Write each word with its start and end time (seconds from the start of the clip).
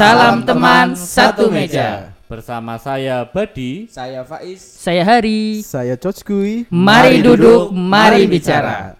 Salam 0.00 0.48
teman 0.48 0.96
satu 0.96 1.52
meja. 1.52 2.16
Bersama 2.24 2.80
saya 2.80 3.20
Badi. 3.28 3.84
Saya 3.92 4.24
Faiz. 4.24 4.56
Saya 4.80 5.04
Hari. 5.04 5.60
Saya 5.60 5.92
Coach 6.00 6.24
Gui. 6.24 6.64
Mari 6.72 7.20
duduk, 7.20 7.68
mari 7.68 8.24
bicara. 8.24 8.96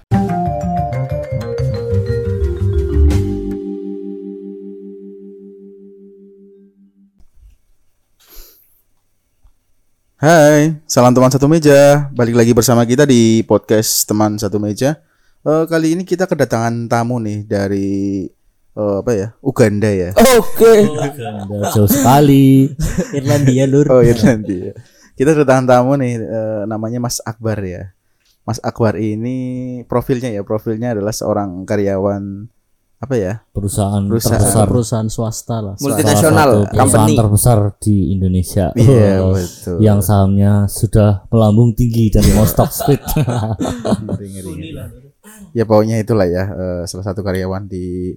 Hai, 10.21 10.77
salam 10.85 11.17
teman 11.17 11.33
satu 11.33 11.49
meja. 11.49 12.13
Balik 12.13 12.37
lagi 12.37 12.53
bersama 12.53 12.85
kita 12.85 13.09
di 13.09 13.41
podcast 13.49 14.05
teman 14.05 14.37
satu 14.37 14.61
meja. 14.61 15.01
Eh, 15.49 15.65
kali 15.65 15.97
ini 15.97 16.05
kita 16.05 16.29
kedatangan 16.29 16.93
tamu 16.93 17.17
nih 17.25 17.49
dari 17.49 18.29
eh, 18.73 18.97
apa 19.01 19.11
ya? 19.13 19.27
Uganda 19.41 19.89
ya. 19.89 20.11
Oke. 20.15 20.87
Anda 21.21 21.71
jauh 21.71 21.87
sekali. 21.87 22.71
Irlandia 23.17 23.65
lur. 23.65 23.87
Oh 23.89 24.03
Irlandia. 24.03 24.75
Kita 25.15 25.33
kedatangan 25.33 25.67
tamu 25.67 25.95
nih 25.97 26.17
eh, 26.17 26.63
namanya 26.65 26.99
Mas 26.99 27.21
Akbar 27.21 27.61
ya. 27.61 27.93
Mas 28.43 28.57
Akbar 28.61 28.97
ini 28.97 29.37
profilnya 29.85 30.33
ya, 30.33 30.41
profilnya 30.41 30.97
adalah 30.97 31.13
seorang 31.13 31.63
karyawan 31.63 32.49
apa 33.01 33.17
ya? 33.17 33.33
Perusahaan, 33.53 34.05
Perusahaan. 34.05 34.41
terbesar. 34.41 34.67
perusahaan 34.69 35.09
swasta 35.09 35.57
lah. 35.61 35.75
Multinasional 35.77 36.69
perusahaan 36.69 36.77
company. 36.77 37.13
terbesar 37.17 37.59
di 37.81 38.13
Indonesia. 38.13 38.73
Iya, 38.77 39.25
Oh, 39.25 39.33
betul. 39.33 39.77
Yang 39.81 39.99
sahamnya 40.05 40.53
sudah 40.69 41.25
melambung 41.29 41.73
tinggi 41.73 42.13
dan 42.13 42.25
mau 42.33 42.45
stock 42.45 42.69
split. 42.69 43.01
Ya 45.53 45.65
pokoknya 45.65 45.97
itulah 45.99 46.27
ya 46.27 46.45
eh, 46.47 46.83
salah 46.85 47.05
satu 47.05 47.21
karyawan 47.21 47.67
di 47.67 48.15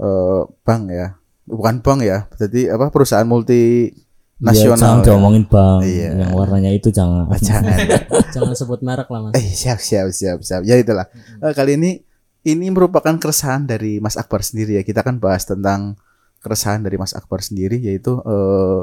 eh, 0.00 0.42
bank 0.64 0.82
ya. 0.88 1.08
Bukan 1.44 1.84
bank 1.84 2.00
ya. 2.00 2.24
Jadi 2.34 2.66
apa 2.66 2.88
perusahaan 2.88 3.24
multi 3.24 3.92
Ya, 4.40 4.56
nasional. 4.56 4.80
jangan 4.80 4.98
ya. 4.98 5.04
diomongin 5.12 5.44
bang. 5.44 5.78
Iya. 5.84 6.08
Yang 6.16 6.32
warnanya 6.32 6.70
itu 6.72 6.88
jangan. 6.88 7.28
Ah, 7.28 7.36
Jangan. 7.44 7.76
Jangan 8.34 8.54
sebut 8.56 8.80
merek 8.80 9.12
lah 9.12 9.28
mas. 9.28 9.32
Eh 9.36 9.44
siap 9.52 9.76
siap 9.76 10.08
siap 10.10 10.40
siap. 10.40 10.64
Ya 10.64 10.80
itulah. 10.80 11.12
Eh, 11.44 11.52
kali 11.52 11.76
ini 11.76 12.00
ini 12.40 12.72
merupakan 12.72 13.12
keresahan 13.20 13.68
dari 13.68 14.00
Mas 14.00 14.16
Akbar 14.16 14.40
sendiri 14.40 14.80
ya. 14.80 14.82
Kita 14.82 15.04
kan 15.04 15.20
bahas 15.20 15.44
tentang 15.44 16.00
keresahan 16.40 16.80
dari 16.80 16.96
Mas 16.96 17.12
Akbar 17.12 17.44
sendiri 17.44 17.76
yaitu 17.76 18.16
eh, 18.16 18.80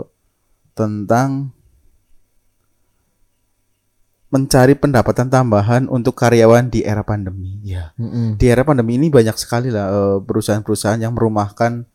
tentang 0.77 1.56
mencari 4.28 4.75
pendapatan 4.75 5.28
tambahan 5.28 5.88
untuk 5.88 6.11
karyawan 6.14 6.67
di 6.67 6.83
era 6.83 7.00
pandemi. 7.02 7.64
Ya. 7.64 7.95
Mm-mm. 7.95 8.36
Di 8.36 8.45
era 8.45 8.61
pandemi 8.61 8.95
ini 8.95 9.08
banyak 9.08 9.36
sekali 9.36 9.72
lah 9.72 9.88
eh, 9.88 10.17
perusahaan-perusahaan 10.20 11.00
yang 11.00 11.16
merumahkan 11.16 11.88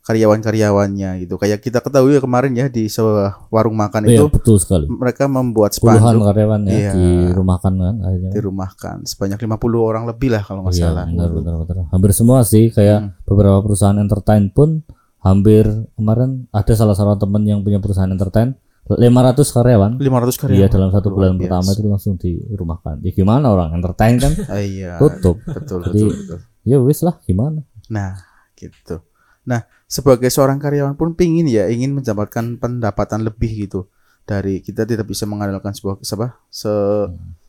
karyawan-karyawannya 0.00 1.22
gitu. 1.22 1.34
Kayak 1.36 1.60
kita 1.60 1.78
ketahui 1.78 2.16
ya 2.16 2.20
kemarin 2.20 2.52
ya 2.52 2.66
di 2.66 2.86
sebuah 2.86 3.46
warung 3.48 3.74
makan 3.74 4.06
Iya, 4.06 4.16
itu 4.16 4.24
betul 4.28 4.56
sekali. 4.56 4.86
mereka 4.88 5.26
membuat 5.26 5.74
Puluhan 5.74 5.98
spanduk 6.02 6.24
karyawan 6.26 6.60
ya 6.64 6.72
Iya. 6.72 6.92
dirumahkan 7.30 7.72
kan 7.72 7.94
akhirnya. 8.00 8.30
dirumahkan 8.32 8.96
sebanyak 9.04 9.38
50 9.38 9.50
orang 9.80 10.04
lebih 10.04 10.28
lah 10.30 10.42
kalau 10.42 10.64
nggak 10.64 10.74
Iya, 10.74 10.84
salah. 10.88 11.04
benar, 11.06 11.30
benar, 11.30 11.54
benar. 11.62 11.84
Hampir 11.90 12.10
semua 12.12 12.38
sih 12.42 12.68
kayak 12.68 12.98
beberapa 13.24 13.60
perusahaan 13.60 13.96
entertain 13.96 14.48
pun 14.48 14.82
hampir 15.20 15.68
kemarin 15.94 16.48
ada 16.48 16.72
salah 16.72 16.96
seorang 16.96 17.18
teman 17.18 17.42
yang 17.44 17.60
punya 17.60 17.76
perusahaan 17.76 18.08
entertain 18.08 18.56
500 18.88 19.54
karyawan. 19.54 19.92
500 19.98 20.40
karyawan. 20.40 20.58
Iya 20.58 20.66
dalam 20.66 20.90
satu 20.90 21.08
bulan 21.10 21.34
biasa. 21.34 21.42
pertama 21.46 21.68
itu 21.72 21.82
langsung 21.86 22.14
dirumahkan. 22.16 22.94
Ya 23.04 23.10
gimana 23.14 23.46
orang 23.52 23.70
entertain 23.76 24.16
kan 24.16 24.32
Ah, 24.52 24.58
iya. 24.58 24.98
tutup. 24.98 25.38
Betul, 25.44 25.78
Jadi- 25.86 26.10
betul, 26.10 26.16
betul. 26.16 26.38
Ya 26.66 26.76
wis 26.80 27.00
lah 27.00 27.16
gimana. 27.22 27.62
Nah, 27.88 28.18
gitu. 28.54 29.00
Nah, 29.46 29.62
sebagai 29.86 30.28
seorang 30.28 30.58
karyawan 30.58 30.94
pun 30.94 31.14
pingin 31.14 31.46
ya 31.46 31.66
ingin 31.66 31.94
mendapatkan 31.94 32.58
pendapatan 32.58 33.22
lebih 33.22 33.68
gitu. 33.68 33.86
Dari 34.24 34.60
kita 34.60 34.84
tidak 34.84 35.06
bisa 35.06 35.24
mengandalkan 35.24 35.72
sebuah 35.72 35.98
apa 35.98 36.38
se 36.46 36.70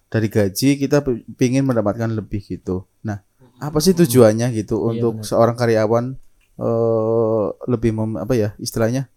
dari 0.07 0.27
gaji 0.27 0.75
kita 0.77 1.03
pingin 1.35 1.63
mendapatkan 1.63 2.09
lebih 2.09 2.41
gitu. 2.43 2.87
Nah, 3.01 3.21
apa 3.57 3.77
sih 3.79 3.93
tujuannya 3.93 4.49
gitu 4.53 4.81
untuk 4.81 5.21
seorang 5.21 5.53
karyawan 5.53 6.15
eh 6.57 7.45
lebih 7.65 7.91
mem, 7.93 8.17
apa 8.17 8.33
ya 8.33 8.49
istilahnya 8.57 9.09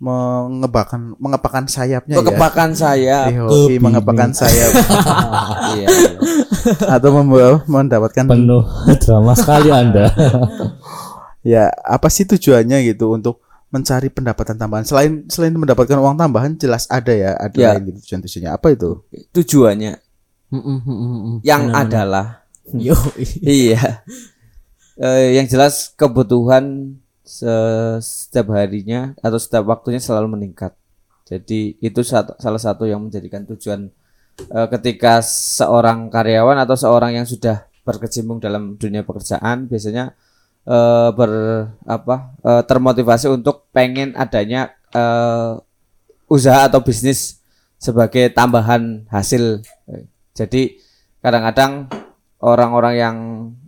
mengebakan 0.00 1.12
mengepakan 1.16 1.64
sayapnya 1.66 2.16
ya. 2.16 2.18
Kekepakan 2.18 2.70
saya. 2.72 3.16
Eh, 3.28 3.36
hobi 3.36 3.76
mengepakan 3.76 4.32
sayap 4.32 4.72
Iya. 5.76 5.88
atau 6.90 7.10
membawa 7.14 7.60
mendapatkan 7.64 8.24
Penuh 8.24 8.64
drama 8.98 9.32
sekali 9.32 9.68
Anda. 9.70 10.08
ya 11.40 11.68
apa 11.70 12.08
sih 12.08 12.24
tujuannya 12.24 12.84
gitu 12.86 13.12
untuk 13.12 13.40
mencari 13.68 14.08
pendapatan 14.08 14.56
tambahan 14.56 14.82
selain 14.82 15.24
selain 15.26 15.52
mendapatkan 15.52 15.94
uang 15.94 16.16
tambahan 16.16 16.52
jelas 16.54 16.84
ada 16.86 17.12
ya 17.12 17.32
ada 17.34 17.54
Ya. 17.54 17.68
lain 17.72 17.88
gitu 17.88 17.98
tujuan 18.02 18.20
tujuannya 18.24 18.50
apa 18.50 18.66
itu 18.70 18.90
Tujuannya 19.30 19.92
yang 21.40 21.62
Benar-benar. 21.68 21.86
adalah 21.86 22.26
Yo. 22.72 22.96
iya. 23.40 24.02
Eh, 24.96 25.34
yang 25.34 25.46
jelas 25.46 25.92
kebutuhan 25.92 26.94
setiap 27.30 28.50
harinya 28.58 29.14
atau 29.22 29.38
setiap 29.38 29.70
waktunya 29.70 30.02
selalu 30.02 30.34
meningkat. 30.34 30.74
Jadi 31.30 31.78
itu 31.78 32.02
salah 32.02 32.58
satu 32.58 32.90
yang 32.90 33.06
menjadikan 33.06 33.46
tujuan 33.46 33.86
eh, 34.50 34.68
ketika 34.74 35.22
seorang 35.22 36.10
karyawan 36.10 36.58
atau 36.58 36.74
seorang 36.74 37.14
yang 37.22 37.26
sudah 37.26 37.70
berkecimpung 37.86 38.42
dalam 38.42 38.74
dunia 38.74 39.06
pekerjaan 39.06 39.70
biasanya 39.70 40.18
eh, 40.66 41.10
ber 41.14 41.32
apa 41.86 42.34
eh, 42.42 42.62
termotivasi 42.66 43.30
untuk 43.30 43.70
pengen 43.70 44.18
adanya 44.18 44.74
eh, 44.90 45.54
usaha 46.26 46.66
atau 46.66 46.82
bisnis 46.82 47.38
sebagai 47.78 48.34
tambahan 48.34 49.06
hasil. 49.08 49.62
Jadi 50.34 50.82
kadang-kadang 51.22 51.86
orang-orang 52.42 52.94
yang 52.98 53.16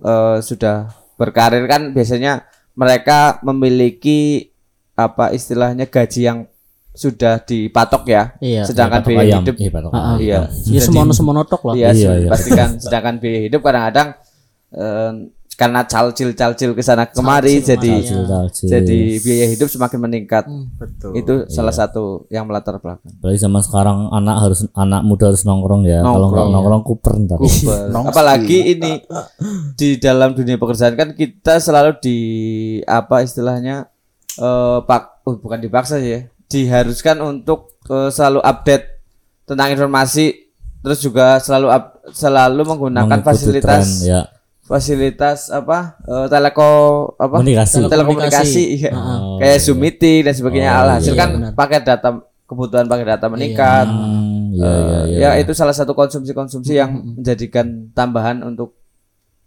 eh, 0.02 0.42
sudah 0.42 0.90
berkarir 1.14 1.62
kan 1.70 1.94
biasanya 1.94 2.42
mereka 2.72 3.40
memiliki 3.42 4.50
apa 4.92 5.30
istilahnya 5.30 5.86
gaji 5.86 6.20
yang 6.22 6.38
sudah 6.92 7.40
dipatok 7.40 8.04
ya. 8.04 8.36
Iya. 8.38 8.62
Sedangkan 8.68 9.00
biaya 9.00 9.24
ayam. 9.24 9.40
hidup 9.40 9.56
Iya, 9.56 9.70
patok 9.72 9.90
Ah, 9.90 9.96
ah. 9.96 10.04
ayam. 10.12 10.20
iya. 10.20 10.40
Ya 10.68 10.80
semono 10.80 11.12
semono 11.12 11.40
tok 11.42 11.62
lah. 11.68 11.74
Iya, 11.74 11.88
Iya, 11.90 12.10
iya. 12.12 12.28
dipastikan 12.28 12.68
sedangkan 12.76 13.14
biaya 13.16 13.40
hidup 13.48 13.60
kadang-kadang 13.62 14.08
eh, 14.72 15.12
karena 15.52 15.84
calcil 15.84 16.32
calcil 16.32 16.72
ke 16.72 16.80
sana 16.80 17.04
kemari 17.04 17.60
Calcil, 17.60 17.68
jadi 17.76 17.90
makanya. 17.92 18.08
Cil, 18.08 18.22
cil. 18.50 18.68
jadi 18.72 18.98
biaya 19.20 19.46
hidup 19.52 19.68
semakin 19.68 19.98
meningkat. 20.00 20.44
betul 20.74 21.12
Itu 21.12 21.34
salah 21.46 21.70
satu 21.70 22.24
yang 22.28 22.48
melatar 22.48 22.76
belakang. 22.76 23.12
Apalagi 23.20 23.38
zaman 23.38 23.60
sekarang 23.60 23.98
anak 24.10 24.36
harus 24.40 24.60
anak 24.72 25.00
muda 25.02 25.28
harus 25.28 25.44
nongkrong 25.44 25.84
ya. 25.84 26.00
Kalau 26.00 26.32
nggak 26.32 26.40
Nongkrong. 26.40 26.48
nongkrong 26.50 26.82
kuper 26.82 27.12
ntar. 27.22 27.38
Apalagi 28.10 28.58
ini 28.72 28.92
di 29.74 29.96
dalam 29.96 30.32
dunia 30.32 30.56
pekerjaan 30.56 30.96
kan 30.96 31.12
kita 31.12 31.58
selalu 31.58 32.00
di 32.00 32.18
apa 32.84 33.20
istilahnya 33.20 33.86
eh 34.32 34.78
pak 34.82 35.22
oh, 35.24 35.36
bukan 35.36 35.60
dipaksa 35.60 36.00
ya, 36.00 36.24
diharuskan 36.48 37.20
untuk 37.20 37.76
eh, 37.86 38.08
selalu 38.08 38.40
update 38.40 38.86
tentang 39.44 39.68
informasi 39.70 40.48
terus 40.80 40.98
juga 40.98 41.36
selalu 41.38 41.68
up- 41.68 42.00
selalu 42.10 42.62
menggunakan 42.66 43.06
Mengikuti 43.06 43.28
fasilitas 43.28 43.86
tren, 44.00 44.08
ya. 44.08 44.20
Fasilitas 44.62 45.50
apa 45.50 45.98
eh, 46.00 46.26
teleko 46.26 46.70
apa 47.16 47.34
Komunikasi. 47.36 47.82
telekomunikasi 47.84 48.62
iya. 48.76 48.90
Oh, 48.90 49.36
kayak 49.36 49.58
Zoom 49.58 49.78
meeting 49.78 50.22
dan 50.22 50.32
sebagainya 50.32 50.70
Oh, 50.72 50.80
alhasil 50.86 51.12
iya, 51.12 51.18
kan 51.18 51.28
benar. 51.32 51.50
pakai 51.52 51.78
data 51.80 52.08
kebutuhan 52.44 52.86
pakai 52.86 53.06
data 53.06 53.26
meningkat 53.26 53.86
Hmm, 53.86 54.52
iya, 54.52 54.62
Eh, 54.62 54.80
iya, 54.80 55.00
iya. 55.04 55.18
ya 55.18 55.40
itu 55.40 55.52
salah 55.52 55.72
satu 55.72 55.92
konsumsi-konsumsi 55.92 56.72
yang 56.74 56.90
menjadikan 57.16 57.66
tambahan 57.90 58.40
untuk 58.40 58.76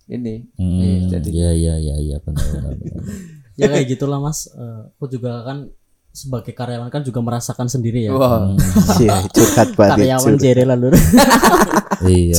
ini. 0.06 0.46
Hmm, 0.54 0.78
Iya, 0.78 0.98
jadi 1.18 1.30
iya, 1.32 1.52
iya, 1.52 1.74
iya, 1.80 1.96
iya, 1.98 2.18
benar, 2.20 2.46
benar, 2.46 2.74
benar. 2.76 3.02
Ya 3.56 3.66
kayak 3.68 3.88
gitulah 3.88 4.20
mas. 4.20 4.46
Eh, 4.48 4.82
aku 4.92 5.06
juga 5.08 5.42
kan 5.42 5.70
sebagai 6.16 6.56
karyawan 6.56 6.88
kan 6.88 7.04
juga 7.04 7.20
merasakan 7.20 7.68
sendiri 7.68 8.08
ya. 8.08 8.16
wah, 8.16 8.48
iya 9.04 9.20
curhat 9.28 9.76
banget 9.76 10.08
Karyawan 10.08 10.34
jere 10.40 10.64
lah 10.64 10.80
lur. 10.80 10.96
Iya. 12.06 12.38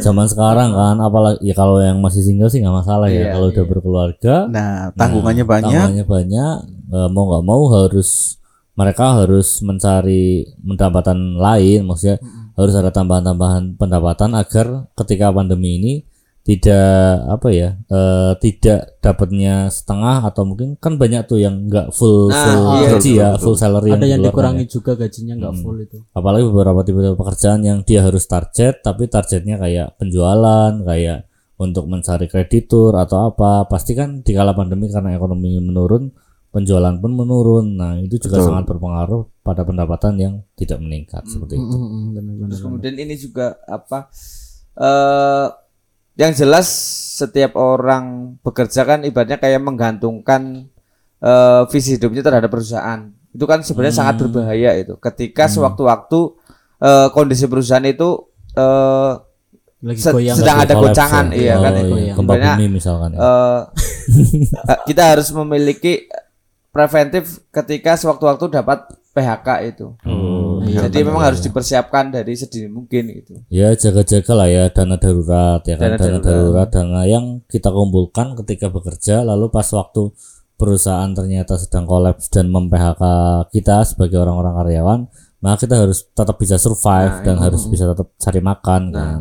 Zaman 0.00 0.26
sekarang 0.26 0.72
kan 0.72 0.96
apalagi 0.96 1.44
ya 1.44 1.54
kalau 1.54 1.76
yang 1.76 2.00
masih 2.00 2.24
single 2.24 2.48
sih 2.48 2.64
nggak 2.64 2.72
masalah 2.82 3.06
ya. 3.12 3.30
Iya, 3.30 3.32
kalau 3.36 3.46
udah 3.52 3.64
berkeluarga, 3.68 4.34
nah 4.48 4.90
tanggungannya 4.96 5.44
banyak. 5.44 5.70
tanggungannya 5.70 6.04
banyak, 6.08 6.54
eh, 6.88 7.08
mau 7.12 7.24
nggak 7.28 7.44
mau 7.44 7.62
harus 7.68 8.40
mereka 8.74 9.22
harus 9.22 9.60
mencari 9.60 10.56
pendapatan 10.56 11.36
lain, 11.36 11.84
maksudnya 11.84 12.16
harus 12.56 12.74
ada 12.74 12.90
tambahan-tambahan 12.90 13.76
pendapatan 13.76 14.34
agar 14.34 14.88
ketika 14.98 15.30
pandemi 15.30 15.78
ini 15.78 15.92
tidak 16.44 16.92
apa 17.26 17.48
ya 17.48 17.68
eh, 17.82 18.32
tidak 18.36 19.00
dapatnya 19.00 19.72
setengah 19.72 20.28
atau 20.28 20.44
mungkin 20.44 20.76
kan 20.76 20.94
banyak 20.94 21.24
tuh 21.24 21.40
yang 21.40 21.64
nggak 21.64 21.88
full 21.90 22.28
Nah, 22.28 22.36
full 22.36 22.60
iya, 22.76 22.88
gaji 22.92 23.10
ya 23.16 23.28
full 23.40 23.56
salary 23.56 23.90
Ada 23.90 24.04
yang 24.04 24.20
dikeluarkan 24.20 24.28
dikurangi 24.28 24.64
ya. 24.64 24.70
juga 24.70 24.92
gajinya 24.94 25.34
nggak 25.34 25.52
Hmm. 25.52 25.62
full 25.64 25.78
itu. 25.80 25.98
apalagi 26.10 26.44
beberapa 26.44 26.80
tipe-tipe 26.80 27.16
pekerjaan 27.16 27.60
yang 27.60 27.78
dia 27.80 28.00
harus 28.04 28.24
target 28.24 28.74
tapi 28.78 29.08
targetnya 29.08 29.56
kayak 29.56 29.96
penjualan 29.96 30.72
kayak 30.84 31.24
untuk 31.56 31.86
mencari 31.86 32.26
kreditur 32.26 32.92
atau 32.92 33.26
apa 33.26 33.64
pasti 33.64 33.94
kan 33.94 34.20
di 34.20 34.32
kala 34.32 34.52
pandemi 34.52 34.92
karena 34.92 35.16
ekonomi 35.16 35.56
menurun 35.56 36.12
penjualan 36.50 36.94
pun 36.94 37.10
menurun. 37.10 37.66
Nah, 37.72 37.98
itu 37.98 38.18
juga 38.20 38.38
Betul. 38.38 38.46
sangat 38.48 38.64
berpengaruh 38.68 39.22
pada 39.40 39.62
pendapatan 39.62 40.14
yang 40.14 40.34
tidak 40.52 40.78
meningkat 40.78 41.22
seperti 41.24 41.56
itu. 41.56 41.66
Mm, 41.72 41.82
mm, 41.82 42.04
benar-benar. 42.12 42.48
Terus 42.48 42.62
kemudian 42.62 42.94
ini 42.96 43.14
juga 43.14 43.58
apa 43.64 44.06
eh 44.76 45.46
yang 46.14 46.30
jelas 46.30 46.66
setiap 47.14 47.54
orang 47.54 48.36
bekerja 48.40 48.82
kan 48.82 49.02
ibaratnya 49.02 49.36
kayak 49.36 49.60
menggantungkan 49.60 50.66
eh 51.18 51.62
visi 51.68 51.94
hidupnya 51.94 52.22
terhadap 52.22 52.48
perusahaan. 52.48 53.00
Itu 53.30 53.44
kan 53.44 53.60
sebenarnya 53.60 53.96
sangat 53.96 54.14
berbahaya 54.20 54.74
itu. 54.74 54.94
Ketika 54.96 55.46
sewaktu-waktu 55.46 56.20
eh 56.80 57.08
kondisi 57.10 57.44
perusahaan 57.44 57.82
itu 57.82 58.30
eh 58.52 59.12
Lagi 59.80 60.00
se- 60.00 60.10
goyang. 60.10 60.32
sedang 60.34 60.58
ada 60.58 60.72
kolaps 60.72 60.96
goncangan, 60.96 61.26
ya. 61.28 61.36
iya 61.36 61.54
Oh, 61.54 61.60
kan? 61.60 61.72
iya. 61.76 62.12
Sebenarnya, 62.14 62.52
bumi 62.56 62.68
misalkan 62.72 63.08
ya. 63.12 63.18
eh, 63.20 63.60
kita 64.88 65.02
harus 65.12 65.28
memiliki 65.30 66.08
preventif 66.70 67.24
ketika 67.48 67.92
sewaktu-waktu 67.94 68.44
dapat 68.50 68.78
PHK 69.12 69.48
itu. 69.66 69.86
Oh, 70.02 70.43
iya, 70.64 70.88
Jadi 70.88 70.98
memang 71.04 71.22
harus 71.22 71.40
dipersiapkan 71.44 72.10
dari 72.10 72.32
sedini 72.34 72.68
mungkin 72.68 73.12
gitu. 73.12 73.34
Ya 73.52 73.72
jaga-jaga 73.76 74.32
lah 74.34 74.48
ya 74.48 74.64
dana 74.72 74.96
darurat 74.96 75.60
ya 75.64 75.76
kan 75.76 75.94
Dana 75.94 75.98
dana, 75.98 76.18
darurat. 76.18 76.24
darurat 76.24 76.68
dana 76.68 77.02
yang 77.04 77.24
kita 77.46 77.68
kumpulkan 77.70 78.34
ketika 78.42 78.72
bekerja 78.72 79.22
lalu 79.22 79.52
pas 79.52 79.68
waktu 79.70 80.10
perusahaan 80.54 81.10
ternyata 81.10 81.58
sedang 81.58 81.84
kolaps 81.84 82.30
dan 82.30 82.48
mem-PHK 82.48 83.02
kita 83.50 83.82
sebagai 83.84 84.22
orang-orang 84.22 84.54
karyawan 84.54 85.00
maka 85.44 85.68
kita 85.68 85.76
harus 85.76 86.08
tetap 86.08 86.40
bisa 86.40 86.56
survive 86.56 87.20
dan 87.20 87.36
harus 87.36 87.68
bisa 87.68 87.84
tetap 87.92 88.16
cari 88.16 88.40
makan 88.40 88.82
kan. 88.96 89.20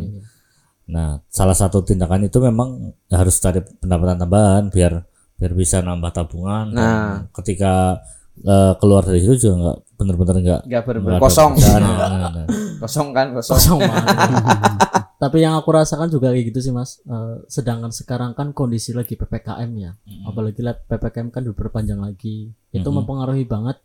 Nah, 0.88 1.19
salah 1.28 1.51
satu 1.51 1.84
tindakan 1.84 2.31
itu 2.31 2.39
memang 2.39 2.96
harus 3.12 3.44
cari 3.44 3.60
pendapatan 3.60 4.24
tambahan 4.24 4.63
biar 4.72 5.04
biar 5.36 5.51
bisa 5.51 5.84
nambah 5.84 6.16
tabungan. 6.16 6.72
Nah. 6.72 7.28
ketika 7.36 8.00
eh, 8.39 8.74
keluar 8.80 9.04
dari 9.04 9.19
situ 9.19 9.36
juga 9.51 9.56
nggak 9.60 9.78
bener-bener 10.03 10.35
nggak 10.38 10.61
Enggak 10.67 10.81
nggak 10.83 11.00
benar 11.00 11.15
ada 11.15 11.23
kosong. 11.23 11.51
Nah, 11.55 11.77
nah, 11.79 12.29
nah. 12.29 12.45
Kosong 12.77 13.07
kan, 13.11 13.27
kosong. 13.31 13.55
kosong. 13.55 13.79
Tapi 15.23 15.39
yang 15.39 15.55
aku 15.55 15.71
rasakan 15.71 16.11
juga 16.11 16.35
kayak 16.35 16.51
gitu 16.51 16.59
sih 16.59 16.73
mas. 16.75 17.00
Eh, 17.01 17.35
sedangkan 17.47 17.95
sekarang 17.95 18.35
kan 18.35 18.51
kondisi 18.51 18.91
lagi 18.91 19.15
ppkm 19.15 19.71
ya, 19.79 19.95
apalagi 20.27 20.59
lihat 20.59 20.83
ppkm 20.83 21.31
kan 21.31 21.41
diperpanjang 21.41 21.95
lagi, 21.97 22.51
itu 22.69 22.89
mempengaruhi 22.91 23.47
banget. 23.47 23.79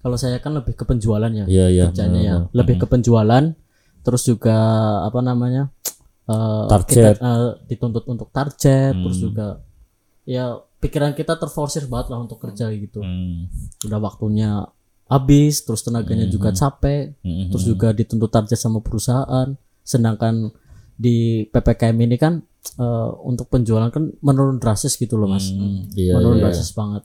Kalau 0.00 0.16
saya 0.16 0.40
kan 0.40 0.56
lebih 0.56 0.72
ke 0.72 0.88
penjualan 0.88 1.28
ya, 1.28 1.44
Iya 1.44 1.66
iya. 1.68 1.84
kerjanya 1.86 2.20
ya, 2.20 2.34
benar-benar. 2.40 2.56
lebih 2.56 2.74
ke 2.80 2.86
penjualan. 2.88 3.44
Terus 4.00 4.22
juga 4.24 4.56
apa 5.04 5.20
namanya? 5.20 5.68
eh, 6.24 6.64
Target. 6.70 7.18
kita, 7.18 7.26
eh, 7.26 7.50
dituntut 7.66 8.04
untuk 8.06 8.30
target, 8.30 8.94
terus 8.94 9.18
Hmm. 9.18 9.24
juga 9.26 9.46
ya 10.22 10.44
pikiran 10.78 11.12
kita 11.12 11.34
terforsir 11.34 11.84
banget 11.84 12.08
lah 12.08 12.22
untuk 12.22 12.38
kerja 12.38 12.70
gitu. 12.70 13.02
Hmm. 13.02 13.50
Udah 13.84 13.98
waktunya 13.98 14.62
habis, 15.10 15.60
terus 15.60 15.82
tenaganya 15.82 16.24
juga 16.24 16.54
capek, 16.54 17.18
Hmm. 17.20 17.50
terus 17.50 17.66
juga 17.66 17.90
dituntut 17.90 18.30
target 18.30 18.54
sama 18.54 18.78
perusahaan. 18.78 19.52
Sedangkan 19.82 20.54
di 20.94 21.44
ppkm 21.44 21.96
ini 21.98 22.16
kan 22.16 22.38
eh, 22.76 23.10
untuk 23.24 23.48
penjualan 23.48 23.88
kan 23.88 24.12
menurun 24.20 24.56
drastis 24.56 24.94
gitu 24.94 25.16
loh 25.16 25.26
mas. 25.26 25.48
Hmm, 25.48 25.88
iya, 25.92 26.14
menurun 26.14 26.38
iya. 26.38 26.44
drastis 26.46 26.70
banget. 26.70 27.02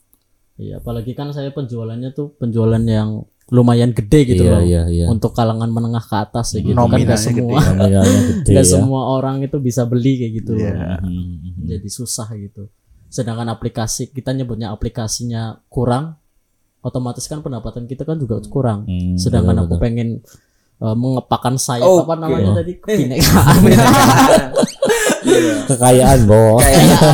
Iya 0.56 0.80
apalagi 0.80 1.12
kan 1.12 1.32
saya 1.32 1.50
penjualannya 1.50 2.12
tuh 2.12 2.36
penjualan 2.36 2.80
yang 2.80 3.24
lumayan 3.48 3.94
gede 3.94 4.20
gitu 4.26 4.44
Iya, 4.44 4.52
loh. 4.52 4.62
iya, 4.64 4.82
iya. 4.90 5.06
untuk 5.06 5.32
kalangan 5.32 5.70
menengah 5.70 6.02
ke 6.02 6.16
atas 6.18 6.56
ya 6.56 6.60
gitu 6.60 6.74
kan. 6.74 6.90
Nominalnya 6.92 7.08
nggak 7.08 7.22
semua 7.22 7.60
Nominalnya 7.62 8.02
gede 8.34 8.52
nggak 8.52 8.66
ya. 8.66 8.74
semua 8.76 9.02
orang 9.16 9.36
itu 9.42 9.58
bisa 9.60 9.82
beli 9.86 10.12
kayak 10.18 10.34
gitu 10.44 10.52
loh. 10.56 10.66
Iya. 10.66 10.96
Hmm, 11.00 11.34
jadi 11.64 11.88
susah 11.88 12.28
gitu. 12.36 12.64
Sedangkan 13.08 13.48
aplikasi 13.48 14.10
kita 14.10 14.34
nyebutnya 14.34 14.76
aplikasinya 14.76 15.64
kurang 15.72 16.20
otomatis 16.86 17.26
kan 17.26 17.42
pendapatan 17.42 17.84
kita 17.84 18.06
kan 18.06 18.16
juga 18.16 18.38
kurang. 18.46 18.86
Hmm, 18.86 19.18
sedangkan 19.18 19.58
betul, 19.58 19.66
aku 19.68 19.76
pengen 19.82 20.10
uh, 20.78 20.94
mengepakkan 20.94 21.58
sayap 21.58 21.82
Oh, 21.84 22.06
apa 22.06 22.14
namanya 22.16 22.62
tadi? 22.62 22.78
Kebinekaan. 22.86 23.58
Kekayaan 25.66 26.20
bos. 26.26 26.62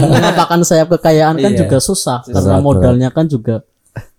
mengepakkan 0.04 0.62
sayap 0.62 0.92
kekayaan 0.92 1.40
kan 1.40 1.52
Iya. 1.52 1.60
juga 1.64 1.78
susah 1.80 2.20
karena 2.22 2.60
Berat, 2.60 2.64
modalnya 2.64 3.10
kan 3.10 3.26
juga 3.26 3.64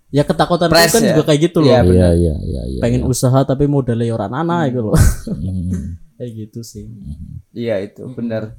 ya 0.09 0.21
ketakutan 0.21 0.69
itu 0.69 0.73
Press 0.73 0.93
kan 0.93 1.01
ya. 1.01 1.09
juga 1.13 1.21
kayak 1.25 1.39
gitu 1.43 1.57
loh. 1.61 1.69
Iya, 1.69 1.81
Iya 1.83 2.09
iya 2.13 2.35
iya 2.41 2.61
iya. 2.67 2.81
pengen 2.81 3.05
usaha 3.05 3.39
tapi 3.43 3.65
modalnya 3.65 4.05
ya 4.05 4.13
orang 4.13 4.33
anak 4.35 4.73
gitu 4.73 4.81
loh. 4.89 4.97
Hmm, 5.29 6.01
kayak 6.17 6.31
gitu 6.35 6.59
sih. 6.61 6.85
Iya 7.53 7.81
itu 7.83 8.01
benar. 8.09 8.57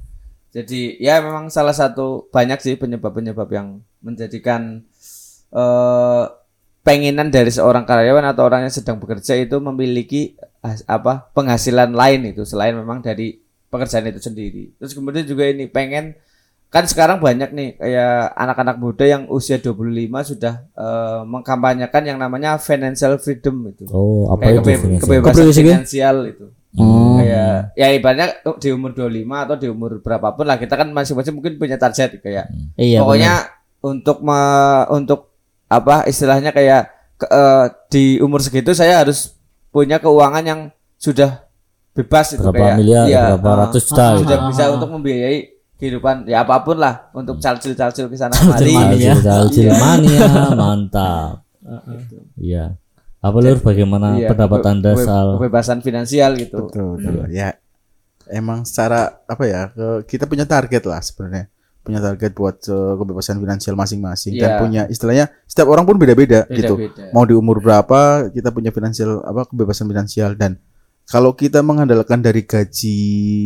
Jadi 0.51 0.95
ya 0.97 1.19
memang 1.19 1.51
salah 1.51 1.75
satu 1.75 2.31
banyak 2.31 2.63
sih 2.63 2.79
penyebab-penyebab 2.79 3.49
yang 3.51 3.67
menjadikan 3.99 4.87
eh 5.51 6.23
penginan 6.85 7.33
dari 7.33 7.49
seorang 7.49 7.83
karyawan 7.83 8.29
atau 8.29 8.45
orang 8.45 8.69
yang 8.69 8.73
sedang 8.73 9.01
bekerja 9.01 9.33
itu 9.35 9.57
memiliki 9.57 10.37
apa 10.85 11.33
penghasilan 11.33 11.89
lain 11.91 12.29
itu 12.29 12.45
selain 12.45 12.77
memang 12.77 13.01
dari 13.01 13.41
pekerjaan 13.67 14.05
itu 14.05 14.21
sendiri. 14.21 14.77
Terus 14.77 14.93
kemudian 14.93 15.25
juga 15.25 15.49
ini 15.49 15.65
pengen 15.65 16.13
kan 16.69 16.83
sekarang 16.83 17.17
banyak 17.17 17.49
nih 17.51 17.69
kayak 17.75 18.35
anak-anak 18.35 18.77
muda 18.77 19.05
yang 19.05 19.23
usia 19.27 19.57
25 19.57 19.81
sudah 20.25 20.53
eh, 20.67 21.21
mengkampanyekan 21.23 22.03
yang 22.03 22.17
namanya 22.17 22.57
financial 22.57 23.17
freedom 23.17 23.65
itu. 23.67 23.89
Oh, 23.89 24.29
apa 24.29 24.45
Kayak 24.45 24.53
itu 24.53 24.61
kebe- 24.61 24.77
financial? 24.77 25.01
kebebasan 25.01 25.33
Kebebasan 25.41 25.65
finansial 25.65 26.17
itu. 26.27 26.45
Hmm. 26.75 27.15
Kayak 27.17 27.55
ya 27.73 27.87
ibaratnya 27.89 28.27
oh, 28.43 28.57
di 28.59 28.69
umur 28.69 28.91
25 28.91 29.07
atau 29.47 29.55
di 29.55 29.67
umur 29.67 29.91
berapapun 30.03 30.43
lah 30.43 30.59
kita 30.59 30.75
kan 30.75 30.91
masing-masing 30.91 31.33
mungkin 31.33 31.55
punya 31.55 31.79
target 31.79 32.19
kayak 32.19 32.51
iya 32.75 32.99
pokoknya 32.99 33.33
untuk 33.79 34.19
me- 34.19 34.85
untuk 34.91 35.34
apa 35.67 36.05
istilahnya 36.05 36.49
kayak 36.49 36.87
ke- 37.15 37.27
eh, 37.27 37.65
di 37.87 38.03
umur 38.17 38.39
segitu 38.39 38.71
saya 38.71 38.99
harus 38.99 39.33
punya 39.69 39.97
keuangan 39.97 40.41
yang 40.41 40.61
sudah 40.95 41.43
bebas 41.91 42.31
itu 42.31 42.41
Berapa 42.41 42.55
kayak 42.55 42.75
miliar, 42.77 43.05
iya, 43.05 43.23
berapa 43.33 43.47
eh, 43.47 43.57
ratus 43.61 43.83
juta 43.85 44.05
gitu. 44.09 44.19
sudah 44.21 44.37
bisa 44.47 44.63
untuk 44.69 44.89
membiayai 44.89 45.39
kehidupan 45.75 46.15
ya 46.25 46.41
apa 46.41 46.59
pun 46.59 46.75
lah 46.75 47.11
untuk 47.11 47.35
calcil-calcil 47.37 48.07
ke 48.07 48.15
sana 48.15 48.31
Calcil 48.31 48.67
kemari 48.69 48.99
ya. 49.01 49.15
Calcil 49.17 49.67
mania, 49.71 50.27
mantap. 50.59 51.43
Iya. 52.37 52.79
Apa 53.19 53.37
lur 53.41 53.57
bagaimana 53.57 54.15
Iya, 54.15 54.29
pendapat 54.29 54.61
Anda 54.63 54.93
soal 54.93 55.27
kebebasan 55.35 55.81
finansial 55.81 56.37
gitu 56.37 56.69
Betul, 56.69 56.95
betul. 56.95 57.25
Ya, 57.27 57.57
emang 58.29 58.61
secara 58.63 59.17
apa 59.25 59.43
ya? 59.43 59.61
ke- 59.67 60.05
Kita 60.05 60.29
punya 60.29 60.45
target 60.45 60.85
lah 60.85 61.01
sebenarnya. 61.01 61.49
Punya 61.85 62.01
target 62.01 62.33
buat 62.33 62.57
eh, 62.59 62.93
kebebasan 62.95 63.37
finansial 63.37 63.73
masing-masing 63.73 64.33
dan 64.35 64.49
Iya. 64.49 64.59
punya 64.59 64.81
istilahnya 64.85 65.25
setiap 65.45 65.69
orang 65.69 65.85
pun 65.85 65.95
beda-beda 65.95 66.49
gitu. 66.51 66.73
Mau 67.13 67.23
di 67.23 67.31
umur 67.31 67.61
berapa 67.61 67.99
kita 68.27 68.49
punya 68.49 68.69
finansial 68.69 69.21
apa 69.21 69.45
kebebasan 69.45 69.85
finansial 69.85 70.33
dan 70.33 70.57
kalau 71.05 71.31
kita 71.31 71.61
mengandalkan 71.61 72.17
dari 72.17 72.41
gaji 72.41 72.99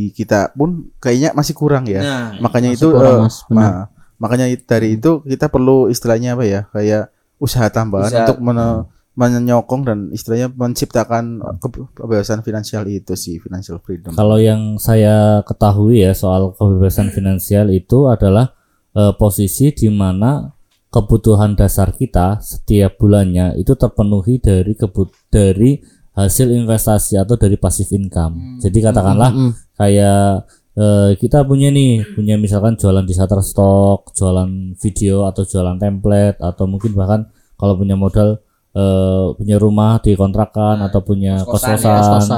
kita 0.09 0.51
pun 0.51 0.87
kayaknya 0.97 1.29
masih 1.33 1.51
kurang 1.51 1.83
ya. 1.85 1.99
nah 1.99 2.27
makanya 2.39 2.71
itu 2.71 2.87
kurang, 2.87 3.19
eh, 3.19 3.23
Mas, 3.25 3.37
ma- 3.49 3.87
makanya 4.17 4.47
dari 4.61 4.95
itu 4.95 5.19
kita 5.21 5.45
perlu 5.45 5.87
istilahnya 5.87 6.33
apa 6.33 6.43
ya? 6.43 6.61
Kayak 6.69 7.11
usaha 7.35 7.67
tambahan 7.67 8.07
Usaha- 8.07 8.23
untuk 8.25 8.39
mene- 8.39 8.87
menyokong 9.19 9.81
dan 9.83 9.97
istilahnya 10.15 10.47
menciptakan 10.47 11.43
ke- 11.59 11.91
kebebasan 11.91 12.39
finansial 12.39 12.87
itu 12.87 13.19
sih 13.19 13.35
financial 13.43 13.83
freedom. 13.83 14.15
Kalau 14.15 14.39
yang 14.39 14.79
saya 14.79 15.43
ketahui 15.43 16.07
ya 16.07 16.15
soal 16.15 16.55
kebebasan 16.55 17.11
finansial 17.11 17.67
itu 17.67 18.07
adalah 18.07 18.55
eh, 18.95 19.11
posisi 19.19 19.75
di 19.75 19.91
mana 19.91 20.55
kebutuhan 20.89 21.53
dasar 21.53 21.91
kita 21.93 22.39
setiap 22.41 22.97
bulannya 22.97 23.59
itu 23.59 23.75
terpenuhi 23.75 24.39
dari 24.41 24.73
kebut 24.73 25.11
dari 25.29 25.77
hasil 26.15 26.49
investasi 26.49 27.19
atau 27.19 27.35
dari 27.35 27.59
passive 27.59 27.91
income. 27.93 28.57
Jadi 28.63 28.79
katakanlah 28.79 29.35
Mm-mm. 29.35 29.51
kayak 29.75 30.47
eh, 30.79 31.11
kita 31.19 31.43
punya 31.43 31.69
nih 31.69 32.07
punya 32.15 32.39
misalkan 32.39 32.79
jualan 32.79 33.03
di 33.03 33.13
Shutterstock, 33.13 34.15
jualan 34.15 34.79
video 34.79 35.27
atau 35.27 35.43
jualan 35.43 35.75
template 35.75 36.39
atau 36.39 36.65
mungkin 36.71 36.95
bahkan 36.95 37.27
kalau 37.59 37.75
punya 37.75 37.99
modal 37.99 38.39
eh, 38.79 39.25
punya 39.35 39.57
rumah 39.59 39.99
dikontrakan 39.99 40.79
atau 40.87 41.03
punya 41.03 41.43
kos-kosan 41.43 41.83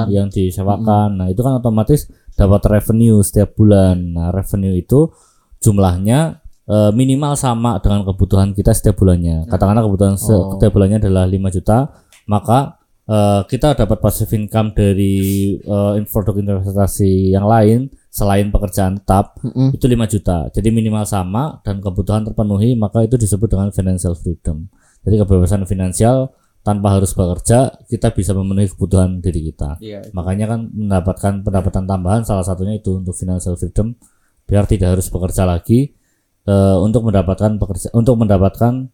ya, 0.10 0.22
yang 0.22 0.28
disewakan. 0.34 1.10
Nah, 1.22 1.28
itu 1.30 1.42
kan 1.46 1.62
otomatis 1.62 2.10
dapat 2.34 2.62
revenue 2.66 3.22
setiap 3.22 3.54
bulan. 3.54 4.18
Nah, 4.18 4.34
revenue 4.34 4.74
itu 4.74 5.14
jumlahnya 5.62 6.42
eh, 6.66 6.92
minimal 6.96 7.38
sama 7.38 7.78
dengan 7.84 8.02
kebutuhan 8.08 8.58
kita 8.58 8.72
setiap 8.74 8.98
bulannya. 8.98 9.46
Katakanlah 9.46 9.84
kebutuhan 9.86 10.16
Oh. 10.18 10.58
setiap 10.58 10.72
bulannya 10.74 10.98
adalah 10.98 11.26
5 11.28 11.50
juta, 11.52 11.92
maka 12.26 12.82
eh, 13.06 13.42
kita 13.46 13.76
dapat 13.76 13.98
passive 14.00 14.32
income 14.34 14.72
dari 14.72 15.16
eh, 15.58 15.94
produk 16.08 16.36
investasi 16.38 17.36
yang 17.36 17.44
lain 17.46 17.92
selain 18.12 18.52
pekerjaan 18.52 19.00
tetap 19.00 19.40
Mm-mm. 19.40 19.72
itu 19.76 19.86
5 19.88 20.04
juta. 20.08 20.38
Jadi 20.52 20.68
minimal 20.72 21.04
sama 21.04 21.60
dan 21.64 21.80
kebutuhan 21.80 22.24
terpenuhi, 22.24 22.76
maka 22.76 23.04
itu 23.04 23.16
disebut 23.16 23.48
dengan 23.52 23.70
financial 23.72 24.16
freedom. 24.16 24.68
Jadi 25.02 25.16
kebebasan 25.18 25.66
finansial 25.66 26.30
tanpa 26.62 26.94
harus 26.94 27.18
bekerja, 27.18 27.74
kita 27.90 28.14
bisa 28.14 28.38
memenuhi 28.38 28.70
kebutuhan 28.70 29.18
diri 29.18 29.50
kita. 29.50 29.82
iya 29.82 30.06
Makanya 30.14 30.46
kan 30.46 30.70
mendapatkan 30.70 31.42
pendapatan 31.42 31.90
tambahan 31.90 32.22
salah 32.22 32.46
satunya 32.46 32.78
itu 32.78 32.94
untuk 32.94 33.18
financial 33.18 33.58
freedom 33.58 33.98
biar 34.46 34.70
tidak 34.70 34.98
harus 35.00 35.10
bekerja 35.10 35.48
lagi 35.48 35.96
eh, 36.42 36.78
untuk 36.78 37.06
mendapatkan 37.06 37.58
pekerja 37.58 37.94
untuk 37.94 38.18
mendapatkan 38.18 38.90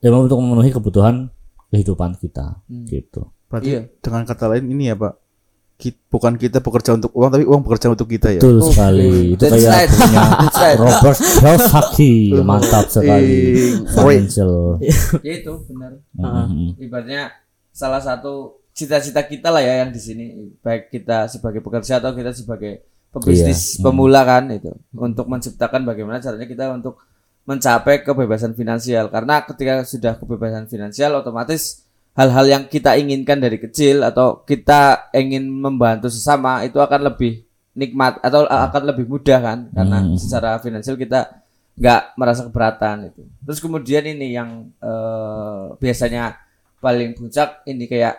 memang 0.00 0.20
untuk 0.26 0.38
memenuhi 0.38 0.70
kebutuhan 0.70 1.26
kehidupan 1.70 2.14
kita 2.18 2.62
Hmm. 2.66 2.86
gitu. 2.86 3.30
Berarti 3.50 3.70
Iya. 3.70 3.80
dengan 3.98 4.22
kata 4.22 4.46
lain 4.46 4.70
ini 4.70 4.90
ya 4.90 4.98
Pak, 4.98 5.12
bukan 6.08 6.38
kita 6.38 6.62
bekerja 6.62 6.94
untuk 6.94 7.10
uang 7.12 7.30
tapi 7.34 7.44
uang 7.44 7.60
bekerja 7.66 7.90
untuk 7.92 8.06
kita 8.06 8.30
ya. 8.32 8.40
Betul 8.40 8.62
sekali. 8.62 9.34
Itu 9.34 9.42
That's 9.44 9.54
kayak 9.58 9.72
right. 9.74 9.90
punya. 9.90 10.22
Robert 10.82 11.18
Kiyosaki 11.18 12.14
mantap 12.48 12.86
sekali. 12.88 13.40
Eh, 13.52 13.70
Financial. 13.90 14.52
Ya 15.26 15.32
itu 15.42 15.52
benar. 15.68 15.92
Mhm. 16.14 16.78
Ibaratnya 16.78 17.22
salah 17.74 17.98
satu 17.98 18.62
cita-cita 18.70 19.22
kita 19.22 19.50
lah 19.50 19.62
ya 19.62 19.86
yang 19.86 19.90
di 19.90 20.00
sini 20.02 20.24
baik 20.58 20.90
kita 20.90 21.30
sebagai 21.30 21.62
pekerja 21.62 22.02
atau 22.02 22.10
kita 22.10 22.34
sebagai 22.34 22.82
pebisnis 23.10 23.78
Iya. 23.78 23.86
pemula 23.86 24.26
kan 24.26 24.50
itu 24.50 24.74
untuk 24.90 25.30
menciptakan 25.30 25.86
bagaimana 25.86 26.18
caranya 26.18 26.46
kita 26.46 26.74
untuk 26.74 26.98
mencapai 27.46 28.02
kebebasan 28.02 28.56
finansial 28.56 29.12
karena 29.12 29.46
ketika 29.46 29.86
sudah 29.86 30.18
kebebasan 30.18 30.66
finansial 30.66 31.14
otomatis 31.14 31.83
hal-hal 32.14 32.46
yang 32.46 32.62
kita 32.64 32.94
inginkan 32.94 33.38
dari 33.38 33.58
kecil 33.58 34.02
atau 34.02 34.40
kita 34.40 35.10
ingin 35.12 35.46
membantu 35.46 36.06
sesama 36.06 36.62
itu 36.62 36.78
akan 36.78 37.10
lebih 37.10 37.42
nikmat 37.74 38.22
atau 38.22 38.46
akan 38.46 38.82
lebih 38.86 39.04
mudah 39.04 39.38
kan 39.38 39.58
karena 39.70 39.98
Hmm. 39.98 40.14
secara 40.14 40.56
finansial 40.58 40.94
kita 40.94 41.42
nggak 41.74 42.14
merasa 42.14 42.46
keberatan 42.46 43.10
itu 43.10 43.26
terus 43.42 43.58
kemudian 43.58 44.06
ini 44.06 44.30
yang 44.30 44.70
eh, 44.78 45.74
biasanya 45.74 46.38
paling 46.78 47.18
puncak 47.18 47.66
ini 47.66 47.84
kayak 47.84 48.14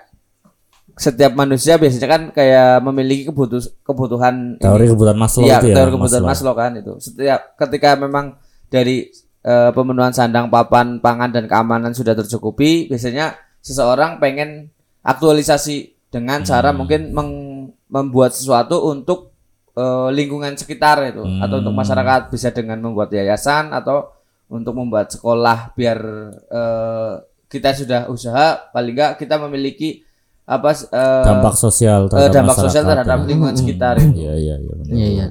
setiap 0.95 1.31
manusia 1.33 1.75
biasanya 1.75 2.07
kan 2.07 2.21
kayak 2.31 2.79
memiliki 2.81 3.27
kebutuh 3.27 3.63
kebutuhan 3.81 4.59
Teori 4.59 4.85
kebutuhan 4.87 5.15
Maslow 5.15 5.43
Iya, 5.43 5.59
itu 5.59 5.67
ya. 5.71 5.75
teori 5.75 5.91
kebutuhan 5.91 6.23
Maslow. 6.23 6.51
Maslow 6.51 6.53
kan 6.55 6.71
itu. 6.75 6.93
Setiap 6.99 7.39
ketika 7.57 7.89
memang 7.95 8.25
dari 8.67 9.07
eh, 9.39 9.71
pemenuhan 9.71 10.09
sandang, 10.09 10.47
papan, 10.47 10.97
pangan 10.97 11.29
dan 11.29 11.45
keamanan 11.45 11.91
sudah 11.91 12.11
tercukupi, 12.11 12.87
biasanya 12.87 13.35
seseorang 13.65 14.21
pengen 14.21 14.69
aktualisasi 15.01 15.77
dengan 16.07 16.41
cara 16.41 16.69
Hmm. 16.69 16.77
mungkin 16.77 17.01
meng- 17.09 17.43
membuat 17.87 18.31
sesuatu 18.31 18.85
untuk 18.85 19.33
eh, 19.73 20.09
lingkungan 20.09 20.55
sekitar 20.55 21.03
itu 21.05 21.19
atau 21.41 21.55
untuk 21.57 21.73
Hmm. 21.73 21.81
masyarakat 21.81 22.21
bisa 22.29 22.47
dengan 22.49 22.79
membuat 22.79 23.11
yayasan 23.11 23.73
atau 23.73 24.07
untuk 24.47 24.71
membuat 24.71 25.09
sekolah 25.09 25.73
biar 25.73 25.99
eh, 26.47 27.13
kita 27.45 27.73
sudah 27.73 28.07
usaha 28.07 28.55
paling 28.69 28.93
enggak 28.93 29.11
kita 29.17 29.35
memiliki 29.37 29.99
apa 30.45 30.71
eh, 30.71 31.25
Dampak 31.25 31.55
sosial 31.55 32.07
terhadap 32.07 32.31
dampak 32.31 32.53
masyarakat. 32.53 32.71
sosial 32.71 32.83
terhadap 32.85 33.19
ya. 33.19 33.25
lingkungan 33.25 33.55
sekitar 33.55 33.93
itu. 33.97 34.15
Iya 34.15 34.33
iya 34.37 34.55
iya. 34.55 34.73
Iya 34.87 35.07
iya. 35.11 35.27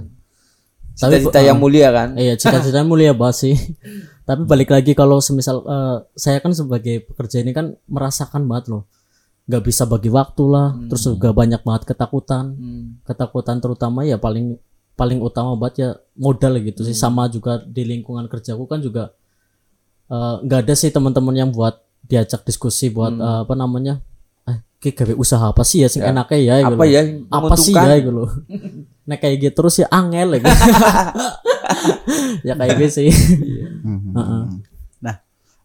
Cita-cita 0.95 1.43
yang 1.43 1.59
mulia 1.59 1.91
kan. 1.91 2.15
Iya 2.15 2.39
cita-cita 2.39 2.87
mulia 2.87 3.11
banget 3.11 3.37
sih. 3.37 3.57
Tapi 4.29 4.47
balik 4.49 4.73
lagi 4.73 4.97
kalau 4.97 5.21
semisal 5.21 5.61
eh, 5.67 5.97
saya 6.17 6.39
kan 6.41 6.55
sebagai 6.55 7.05
pekerja 7.05 7.45
ini 7.45 7.53
kan 7.53 7.77
merasakan 7.91 8.49
banget 8.49 8.73
loh, 8.73 8.83
nggak 9.45 9.63
bisa 9.69 9.85
bagi 9.85 10.09
waktu 10.09 10.45
lah, 10.49 10.73
terus 10.89 11.05
juga 11.05 11.35
banyak 11.37 11.61
banget 11.61 11.83
ketakutan, 11.93 12.57
Hmm. 12.57 12.85
ketakutan 13.05 13.61
terutama 13.61 14.07
ya 14.09 14.17
paling 14.17 14.57
paling 14.97 15.19
utama 15.21 15.53
banget 15.59 15.75
ya 15.77 15.91
modal 16.17 16.57
gitu 16.63 16.81
sih. 16.87 16.97
Sama 16.97 17.29
juga 17.29 17.61
di 17.61 17.85
lingkungan 17.85 18.25
kerjaku 18.31 18.65
kan 18.65 18.81
juga 18.81 19.13
eh, 20.09 20.35
nggak 20.41 20.61
ada 20.65 20.75
sih 20.79 20.89
teman-teman 20.89 21.35
yang 21.37 21.51
buat 21.53 21.85
diajak 22.09 22.45
diskusi 22.49 22.89
buat 22.89 23.13
eh, 23.13 23.39
apa 23.45 23.53
namanya, 23.53 24.01
ki 24.85 24.93
gawe 24.93 25.13
usaha 25.17 25.49
apa 25.49 25.63
sih 25.63 25.81
ya 25.81 25.89
sing 25.89 26.01
enaknya 26.01 26.39
ya, 26.39 26.55
gitu 26.63 26.77
Apa 26.77 26.85
ya 26.85 27.01
apa 27.31 27.55
sih 27.57 27.73
ya 27.73 27.97
gitu 27.97 28.11
loh 28.13 28.29
nah 29.09 29.17
kayak 29.17 29.37
gitu 29.39 29.55
terus 29.59 29.79
ya 29.79 29.87
angel 29.89 30.31
lagi 30.31 30.45
ya 32.45 32.53
kayak 32.55 32.75
gitu 32.79 32.93
sih 32.95 33.11
Mhm. 33.85 34.63
Nah, 34.99 35.15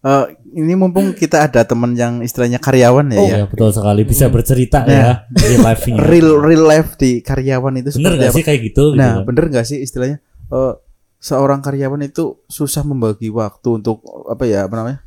eh, 0.01 0.23
ini 0.53 0.73
mumpung 0.73 1.13
kita 1.13 1.41
ada 1.41 1.63
teman 1.63 1.93
yang 1.93 2.19
istilahnya 2.19 2.57
karyawan 2.57 3.05
ya, 3.07 3.15
Oh, 3.15 3.25
ya. 3.25 3.33
ya 3.33 3.43
betul 3.45 3.69
sekali 3.71 4.01
bisa 4.03 4.27
bercerita 4.27 4.81
Nah. 4.81 4.91
ya 4.91 5.09
di 5.29 5.55
live-nya. 5.55 5.97
Real 6.01 6.29
real 6.38 6.63
life 6.65 6.95
di 6.95 7.19
karyawan 7.19 7.73
itu 7.77 7.95
Bener 7.95 8.17
gak 8.17 8.25
apa? 8.25 8.33
sih 8.33 8.43
kayak 8.43 8.59
gitu? 8.65 8.91
gitu 8.91 8.93
Nah, 8.93 9.19
kan? 9.19 9.25
bener 9.25 9.43
nggak 9.49 9.65
sih 9.65 9.77
istilahnya 9.77 10.17
eh, 10.49 10.73
seorang 11.17 11.59
karyawan 11.59 12.01
itu 12.01 12.38
susah 12.45 12.81
membagi 12.81 13.29
waktu 13.29 13.67
untuk 13.73 14.01
apa 14.25 14.43
ya 14.43 14.65
apa 14.65 14.73
namanya? 14.73 14.99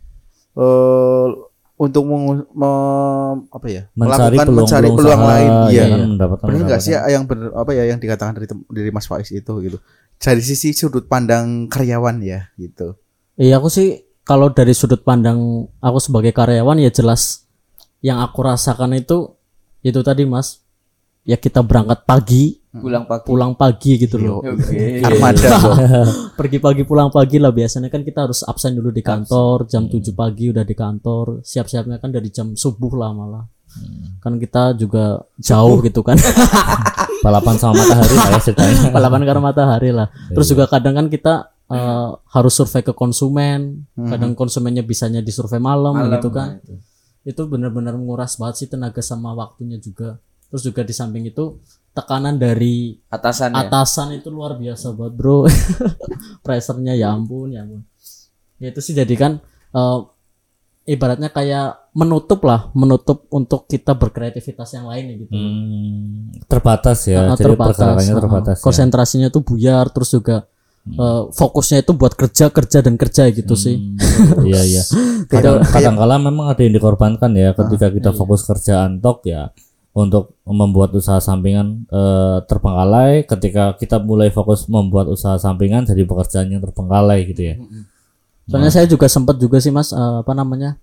eh 0.54 1.26
untuk 1.82 2.06
mengu- 2.06 2.46
me- 2.54 3.42
apa 3.50 3.66
ya? 3.66 3.82
mencari 3.98 4.38
melakukan 4.38 4.46
peluang, 4.46 4.66
mencari 4.70 4.88
peluang 4.94 5.22
lain. 5.26 5.50
Iya. 5.74 5.82
kan, 5.82 6.00
mendapatkan 6.14 6.46
Bener 6.46 6.62
nggak 6.62 6.80
sih 6.80 6.92
yang 6.94 7.24
bener 7.26 7.50
apa 7.52 7.70
ya 7.74 7.84
yang 7.90 7.98
dikatakan 7.98 8.32
dari 8.38 8.46
dari 8.70 8.90
Mas 8.94 9.10
Faiz 9.10 9.28
itu 9.28 9.52
gitu. 9.58 9.78
Dari 10.16 10.38
sisi 10.38 10.70
sudut 10.70 11.10
pandang 11.10 11.66
karyawan 11.66 12.22
ya 12.22 12.46
gitu. 12.54 12.94
iya 13.34 13.58
aku 13.58 13.66
sih 13.66 13.98
kalau 14.22 14.54
dari 14.54 14.70
sudut 14.70 15.02
pandang 15.02 15.66
aku 15.82 15.98
sebagai 15.98 16.30
karyawan 16.30 16.78
ya 16.78 16.94
jelas 16.94 17.42
yang 17.98 18.22
aku 18.22 18.46
rasakan 18.46 18.94
itu 18.94 19.34
itu 19.82 19.98
tadi 19.98 20.22
mas 20.22 20.62
ya 21.22 21.34
kita 21.34 21.58
berangkat 21.66 22.06
pagi 22.06 22.61
Pulang 22.72 23.04
pagi. 23.04 23.24
pulang 23.28 23.52
pagi 23.52 23.92
gitu 24.00 24.16
loh. 24.16 24.40
Oke. 24.40 25.04
Armada. 25.04 25.60
Bro. 25.60 25.72
pergi 26.40 26.56
pagi 26.56 26.82
pulang 26.88 27.12
pagi 27.12 27.36
lah. 27.36 27.52
Biasanya 27.52 27.92
kan 27.92 28.00
kita 28.00 28.24
harus 28.24 28.40
absen 28.48 28.72
dulu 28.72 28.88
di 28.88 29.04
kantor. 29.04 29.68
Jam 29.68 29.92
7 29.92 30.00
pagi 30.16 30.48
udah 30.48 30.64
di 30.64 30.72
kantor. 30.72 31.44
Siap-siapnya 31.44 32.00
kan 32.00 32.08
dari 32.08 32.32
jam 32.32 32.56
subuh 32.56 32.96
lah 32.96 33.12
malah. 33.12 33.44
Kan 34.24 34.40
kita 34.40 34.72
juga 34.72 35.20
jauh 35.36 35.84
gitu 35.84 36.00
kan. 36.00 36.16
Balapan 37.24 37.60
sama 37.60 37.76
matahari 37.76 38.16
lah 38.16 38.28
ya 38.32 38.40
ceritanya. 38.40 38.76
balapan 38.96 39.20
karena 39.28 39.42
matahari 39.44 39.90
lah. 39.92 40.08
Terus 40.32 40.46
juga 40.48 40.64
kadang 40.64 40.96
kan 40.96 41.06
kita 41.12 41.52
eh, 41.68 42.08
harus 42.32 42.52
survei 42.56 42.80
ke 42.80 42.96
konsumen. 42.96 43.84
Kadang 43.94 44.32
konsumennya 44.32 44.80
bisanya 44.80 45.20
di 45.20 45.28
survei 45.28 45.60
malam, 45.60 45.92
Malam, 45.92 46.18
gitu 46.18 46.32
kan. 46.32 46.56
nah, 46.56 46.64
itu. 46.64 46.74
itu 47.22 47.42
benar-benar 47.46 47.94
menguras 48.00 48.40
banget 48.40 48.64
sih 48.64 48.68
tenaga 48.72 49.04
sama 49.04 49.36
waktunya 49.36 49.76
juga. 49.76 50.18
Terus 50.48 50.62
juga 50.66 50.82
di 50.82 50.92
samping 50.96 51.28
itu 51.28 51.60
tekanan 51.92 52.36
dari 52.36 52.96
Atasan 53.06 53.52
ya. 53.52 53.66
atasan 53.66 54.16
itu 54.16 54.28
luar 54.28 54.56
biasa 54.56 54.92
buat 54.92 55.12
bro 55.12 55.44
pressernya 56.44 56.92
ya 56.92 57.12
ampun 57.12 57.50
ya 57.50 57.62
ampun 57.62 57.84
ya 58.56 58.68
itu 58.68 58.80
sih 58.80 58.92
jadi 58.92 59.14
kan 59.14 59.32
eh, 59.70 59.98
ibaratnya 60.84 61.28
kayak 61.28 61.92
menutup 61.92 62.42
lah 62.42 62.72
menutup 62.72 63.28
untuk 63.28 63.66
kita 63.66 63.92
berkreativitas 63.92 64.72
yang 64.72 64.86
lain 64.86 65.04
ya 65.06 65.16
gitu 65.18 65.30
Hmm, 65.30 66.32
terbatas 66.44 67.04
ya. 67.04 67.28
Nah, 67.28 67.36
Jadi 67.36 67.52
pergerakannya 67.54 68.08
uh-uh. 68.08 68.18
terbatas. 68.18 68.56
ya. 68.56 68.62
konsentrasinya 68.62 69.28
tuh 69.28 69.42
buyar 69.42 69.86
terus 69.88 70.10
juga 70.10 70.48
eh, 70.84 71.22
fokusnya 71.28 71.84
itu 71.84 71.92
buat 71.92 72.12
kerja 72.12 72.48
kerja 72.48 72.78
dan 72.80 72.96
kerja 72.96 73.28
gitu 73.30 73.54
sih 73.54 73.76
Hmm, 73.76 74.42
Iya 74.42 74.62
iya. 74.64 74.82
Kadang 75.32 75.62
kadangkala 75.62 76.16
memang 76.18 76.48
ada 76.48 76.58
yang 76.58 76.72
dikorbankan 76.72 77.30
ya 77.32 77.52
ketika 77.52 77.86
kita 77.88 78.10
fokus 78.10 78.42
kerjaan 78.42 78.98
tok 78.98 79.22
ya 79.24 79.52
untuk 79.92 80.40
membuat 80.42 80.92
usaha 80.92 81.18
sampingan 81.18 81.84
eh, 81.86 82.38
terbengkalai 82.44 83.22
ketika 83.22 83.76
kita 83.76 83.96
mulai 83.98 84.28
fokus 84.28 84.64
membuat 84.66 85.06
usaha 85.06 85.36
sampingan 85.36 85.84
jadi 85.84 86.02
pekerjaan 86.02 86.48
yang 86.48 86.60
terbengkalai 86.60 87.24
gitu 87.24 87.42
ya. 87.44 87.54
soalnya 88.42 88.70
saya 88.70 88.86
juga 88.86 89.06
sempat 89.06 89.36
juga 89.36 89.60
sih 89.60 89.68
mas 89.68 89.90
eh, 89.90 90.16
apa 90.18 90.32
namanya 90.32 90.80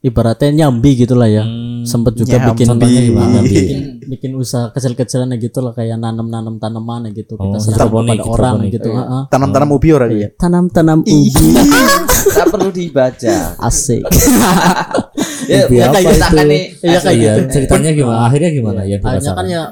ibaratnya 0.00 0.52
nyambi 0.54 1.00
gitulah 1.00 1.24
ya. 1.24 1.40
Hmm, 1.42 1.80
sempat 1.82 2.12
juga 2.12 2.36
Nyambi. 2.36 2.60
bikin 2.60 2.68
Gimana, 3.08 3.40
bikin, 3.40 3.78
bikin 4.04 4.30
usaha 4.36 4.68
kecil-kecilan 4.68 5.32
ya 5.32 5.38
gitu 5.40 5.64
lah 5.64 5.72
kayak 5.72 5.96
nanam-nanam 5.96 6.60
tanaman 6.60 7.08
gitu. 7.10 7.40
Kita 7.40 7.40
Oh, 7.40 7.56
serahkan 7.56 7.88
hidroponik, 7.88 8.18
kepada 8.20 8.28
orang 8.30 8.56
gitu 8.68 8.88
heeh. 8.92 9.22
Tanam-tanam 9.32 9.68
ubi 9.72 9.88
orang 9.90 10.10
ya. 10.12 10.28
tanam-tanam 10.36 11.00
ubi. 11.00 11.48
Tak 12.34 12.50
perlu 12.50 12.68
dibaca. 12.68 13.34
asik 13.60 14.00
Ya, 15.48 15.64
ya 15.68 15.84
apa 15.90 15.98
kayak 16.00 16.04
itu? 16.04 16.14
kita 16.20 16.42
nih. 16.44 16.62
Iya, 16.80 16.98
kayak 17.00 17.16
Iya, 17.18 17.32
gitu. 17.34 17.50
ceritanya 17.52 17.90
gimana? 17.92 18.18
Akhirnya 18.28 18.50
gimana? 18.50 18.80
Ya 18.84 18.96
akhirnya 19.00 19.32
kan 19.36 19.46
ya 19.46 19.62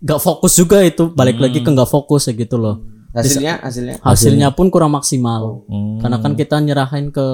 nggak 0.00 0.20
fokus 0.20 0.52
juga 0.56 0.78
itu. 0.84 1.04
Balik 1.12 1.36
lagi 1.40 1.58
ke 1.60 1.70
nggak 1.70 1.90
fokus 1.90 2.28
ya 2.28 2.32
gitu 2.36 2.56
loh. 2.56 2.76
Hasilnya, 3.10 3.58
hasilnya. 3.58 3.94
hasilnya 4.06 4.48
pun 4.54 4.70
kurang 4.70 4.94
maksimal. 4.94 5.66
Hmm. 5.66 5.98
karena 5.98 6.22
kan 6.22 6.32
kita 6.38 6.62
nyerahin 6.62 7.10
ke 7.10 7.26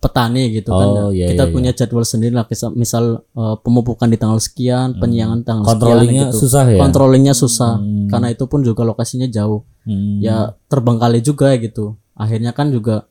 petani 0.00 0.54
gitu 0.54 0.70
kan. 0.70 0.86
Oh, 0.86 1.10
iya, 1.12 1.28
kita 1.28 1.50
iya, 1.50 1.52
punya 1.52 1.70
jadwal 1.74 2.06
sendiri 2.06 2.32
lah. 2.32 2.46
Misal, 2.72 3.20
eh, 3.20 3.56
pemupukan 3.60 4.08
di 4.08 4.16
tanggal 4.16 4.40
sekian 4.40 4.96
penyiangan 4.96 5.44
tanggal 5.44 5.66
Controllingnya 5.76 6.30
sekian 6.30 6.32
gitu. 6.32 6.40
susah 6.46 6.64
ya? 6.70 6.78
controllingnya 6.80 7.34
susah. 7.36 7.72
Karena 8.08 8.28
itu 8.32 8.44
pun 8.48 8.60
juga 8.64 8.82
lokasinya 8.86 9.28
jauh. 9.28 9.66
Hmm. 9.80 10.20
ya 10.20 10.52
terbengkalai 10.68 11.24
juga 11.24 11.56
gitu. 11.56 11.96
Akhirnya 12.14 12.52
kan 12.54 12.70
juga 12.70 13.08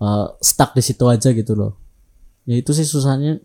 eh, 0.00 0.26
stuck 0.38 0.72
di 0.76 0.82
situ 0.86 1.04
aja 1.10 1.28
gitu 1.34 1.52
loh 1.58 1.83
ya 2.44 2.54
itu 2.56 2.70
sih 2.70 2.84
susahnya 2.84 3.40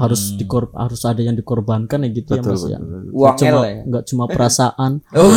harus 0.00 0.32
dikor 0.34 0.72
harus 0.72 1.04
ada 1.04 1.20
yang 1.20 1.36
dikorbankan 1.36 2.00
ya 2.00 2.08
gitu 2.08 2.30
ya 2.32 2.42
mas 2.42 2.64
ya 2.64 2.80
Nggak 2.80 3.12
Uang 3.12 3.36
cuma 3.36 3.60
ya. 3.68 3.76
nggak 3.84 4.04
cuma 4.08 4.24
perasaan 4.32 4.92
Oh, 5.12 5.28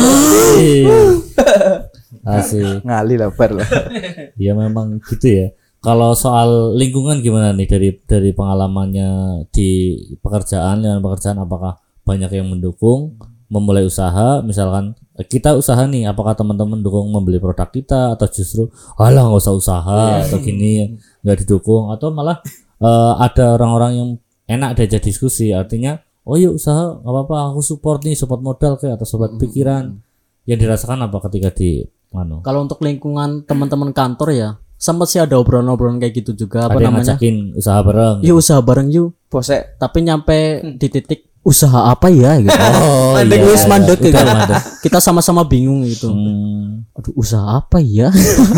Asik. 2.22 2.86
Ngali 2.86 3.14
lah 3.18 3.28
lah. 3.34 3.68
Ya 4.44 4.52
memang 4.54 5.02
gitu 5.04 5.26
ya. 5.26 5.46
Kalau 5.82 6.14
soal 6.14 6.78
lingkungan 6.78 7.18
gimana 7.18 7.50
nih 7.50 7.66
dari 7.66 7.88
dari 8.06 8.30
pengalamannya 8.30 9.42
di 9.50 9.98
pekerjaan 10.22 10.78
dengan 10.78 11.02
pekerjaan 11.02 11.42
apakah 11.42 11.82
banyak 12.06 12.30
yang 12.30 12.46
mendukung 12.46 13.18
memulai 13.50 13.82
usaha 13.84 14.40
misalkan 14.40 14.94
eh, 15.18 15.26
kita 15.26 15.58
usaha 15.58 15.82
nih 15.84 16.06
apakah 16.06 16.32
teman-teman 16.32 16.80
dukung 16.80 17.10
membeli 17.10 17.36
produk 17.36 17.66
kita 17.68 18.14
atau 18.14 18.26
justru 18.30 18.70
alah 18.96 19.26
nggak 19.28 19.42
usah 19.42 19.54
usaha 19.54 20.02
atau 20.22 20.38
gini 20.38 20.96
nggak 21.20 21.44
didukung 21.44 21.90
atau 21.90 22.14
malah 22.14 22.38
eh, 22.82 23.12
ada 23.22 23.56
orang-orang 23.56 23.92
yang 23.94 24.10
enak 24.50 24.76
diajak 24.76 25.06
diskusi 25.06 25.54
artinya 25.54 26.02
oh 26.26 26.34
yuk 26.38 26.58
usaha 26.58 26.98
nggak 26.98 27.12
apa-apa 27.14 27.36
aku 27.54 27.60
support 27.62 28.02
nih 28.02 28.18
support 28.18 28.42
modal 28.42 28.78
kayak 28.78 28.98
atau 28.98 29.06
support 29.06 29.38
pikiran 29.38 30.02
yang 30.46 30.58
dirasakan 30.58 31.06
apa 31.06 31.18
ketika 31.30 31.54
di 31.54 31.86
anu 32.12 32.44
Kalau 32.44 32.66
untuk 32.66 32.82
lingkungan 32.84 33.46
teman-teman 33.48 33.94
kantor 33.94 34.28
ya, 34.34 34.48
sempat 34.76 35.08
sih 35.08 35.22
ada 35.22 35.38
obrolan-obrolan 35.40 36.02
kayak 36.02 36.22
gitu 36.22 36.44
juga 36.46 36.68
apa 36.68 36.76
ada 36.76 36.84
yang 36.84 36.94
namanya? 36.94 37.14
ngajakin 37.16 37.36
usaha 37.56 37.78
bareng 37.80 38.16
Yuk 38.20 38.36
usaha 38.36 38.60
bareng 38.60 38.88
yuk. 38.92 39.08
Bosek 39.32 39.80
Tapi 39.80 39.98
nyampe 40.04 40.38
di 40.76 40.88
titik 40.92 41.20
usaha 41.42 41.90
apa 41.90 42.06
ya 42.12 42.38
gitu. 42.38 42.52
oh 42.84 43.14
Mandek 43.16 43.40
iya, 43.42 43.66
mandek 43.66 43.98
udah 43.98 44.22
gitu. 44.44 44.54
Kita 44.86 44.98
sama-sama 45.00 45.42
bingung 45.48 45.82
gitu. 45.88 46.10
Hmm, 46.10 46.86
Aduh 46.94 47.14
usaha 47.16 47.58
apa 47.58 47.80
ya? 47.80 48.12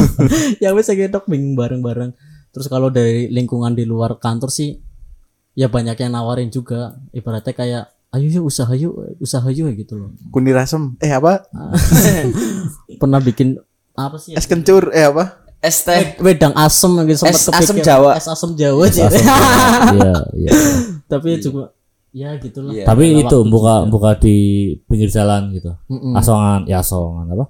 ya 0.62 0.74
wis 0.74 0.90
gitu 0.90 1.18
bingung 1.30 1.54
bareng-bareng. 1.56 2.12
Terus 2.54 2.70
kalau 2.70 2.86
dari 2.88 3.26
lingkungan 3.28 3.74
di 3.74 3.82
luar 3.82 4.16
kantor 4.16 4.48
sih 4.48 4.78
ya 5.52 5.66
banyak 5.66 5.98
yang 5.98 6.14
nawarin 6.14 6.48
juga. 6.48 6.94
Ibaratnya 7.10 7.50
kayak 7.50 7.84
ayo 8.14 8.26
yuk 8.30 8.44
usaha 8.46 8.70
yuk, 8.72 8.94
usaha 9.18 9.44
yuk 9.50 9.74
gitu 9.74 9.98
loh. 9.98 10.14
Kunir 10.30 10.54
asem. 10.54 10.94
Eh 11.02 11.10
apa? 11.10 11.42
Pernah 13.00 13.18
bikin 13.18 13.58
apa 13.92 14.16
sih? 14.16 14.32
ya? 14.32 14.38
Es 14.38 14.46
kencur. 14.46 14.94
Eh 14.94 15.04
apa? 15.04 15.44
es 15.64 15.80
teh 15.80 16.20
wedang 16.20 16.52
asem 16.52 16.92
gitu 17.08 17.24
sempat 17.24 17.40
Es 17.40 17.48
asem. 17.48 17.80
Jawa. 17.80 18.10
es 18.20 18.28
asem 18.28 18.52
Jawa 18.52 18.84
sih. 18.92 19.00
iya 19.96 20.12
iya 20.36 20.50
tapi 21.08 21.40
juga 21.40 21.72
ya 22.12 22.36
gitulah 22.36 22.68
Iya. 22.76 22.84
tapi 22.84 23.16
itu 23.16 23.38
buka 23.48 23.88
juga. 23.88 23.88
buka 23.88 24.10
di 24.20 24.36
pinggir 24.84 25.08
jalan 25.08 25.56
gitu 25.56 25.72
asongan 26.14 26.68
ya 26.68 26.84
asongan 26.84 27.32
apa 27.32 27.48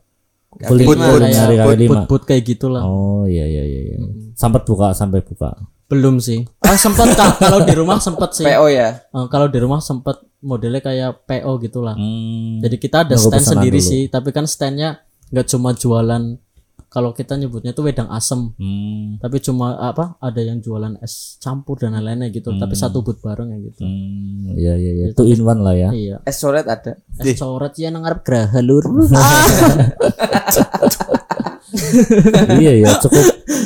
Lima, 0.57 0.69
kulit 0.69 0.97
kayak 0.97 1.31
nyari 1.31 1.55
kaki 1.55 1.67
But- 1.67 1.79
lima. 1.79 1.93
but-but 1.97 2.23
kayak 2.25 2.43
gitulah. 2.45 2.83
Oh 2.83 3.25
iya 3.25 3.45
iya 3.45 3.63
iya 3.63 3.81
iya. 3.85 3.97
Sampai 4.33 4.61
buka 4.61 4.91
sampai 4.91 5.21
buka? 5.21 5.51
Belum 5.85 6.17
sih. 6.17 6.43
Ah 6.61 6.75
sempat 6.75 7.13
kalau 7.43 7.61
di 7.61 7.73
rumah 7.73 7.99
sempat 7.99 8.33
sih. 8.33 8.43
PO 8.43 8.67
ya? 8.67 9.03
Eh, 9.05 9.27
kalau 9.29 9.47
di 9.47 9.59
rumah 9.59 9.79
sempat 9.79 10.17
modelnya 10.41 10.79
kayak 10.79 11.25
PO 11.25 11.51
gitulah. 11.61 11.95
Hmm. 11.95 12.61
jadi 12.61 12.77
kita 12.77 12.97
ada 13.05 13.15
Nunggu 13.15 13.31
stand 13.31 13.47
sendiri 13.47 13.79
dulu. 13.79 13.89
sih. 13.89 14.03
Tapi 14.07 14.29
kan 14.31 14.45
standnya 14.45 15.01
nggak 15.29 15.47
cuma 15.47 15.73
jualan 15.73 16.23
kalau 16.95 17.11
kita 17.11 17.35
nyebutnya 17.35 17.75
tuh 17.75 17.91
wedang 17.91 18.07
asem 18.15 18.55
hmm. 18.55 19.19
tapi 19.19 19.43
cuma 19.43 19.75
apa 19.83 20.15
ada 20.23 20.39
yang 20.39 20.63
jualan 20.63 20.95
es 21.03 21.35
campur 21.43 21.75
dan 21.83 21.99
lain-lainnya 21.99 22.31
gitu 22.31 22.55
tapi 22.55 22.79
satu 22.79 23.03
but 23.03 23.19
bareng 23.19 23.51
ya 23.51 23.59
gitu 23.67 23.83
Hmm, 23.85 24.55
iya 24.55 24.79
iya 24.79 24.93
iya. 24.95 25.07
Two 25.19 25.27
in 25.27 25.43
one 25.43 25.61
lah 25.61 25.75
ya. 25.75 25.91
iya 25.91 26.17
es 26.23 26.39
coret 26.39 26.71
ada 26.71 27.03
es 27.19 27.35
coret 27.43 27.75
ya 27.75 27.91
nang 27.91 28.07
arep 28.07 28.23
graha 28.23 28.63
lur 28.63 28.87
iya 32.63 32.73
ya, 32.79 32.91
cukup 33.03 33.25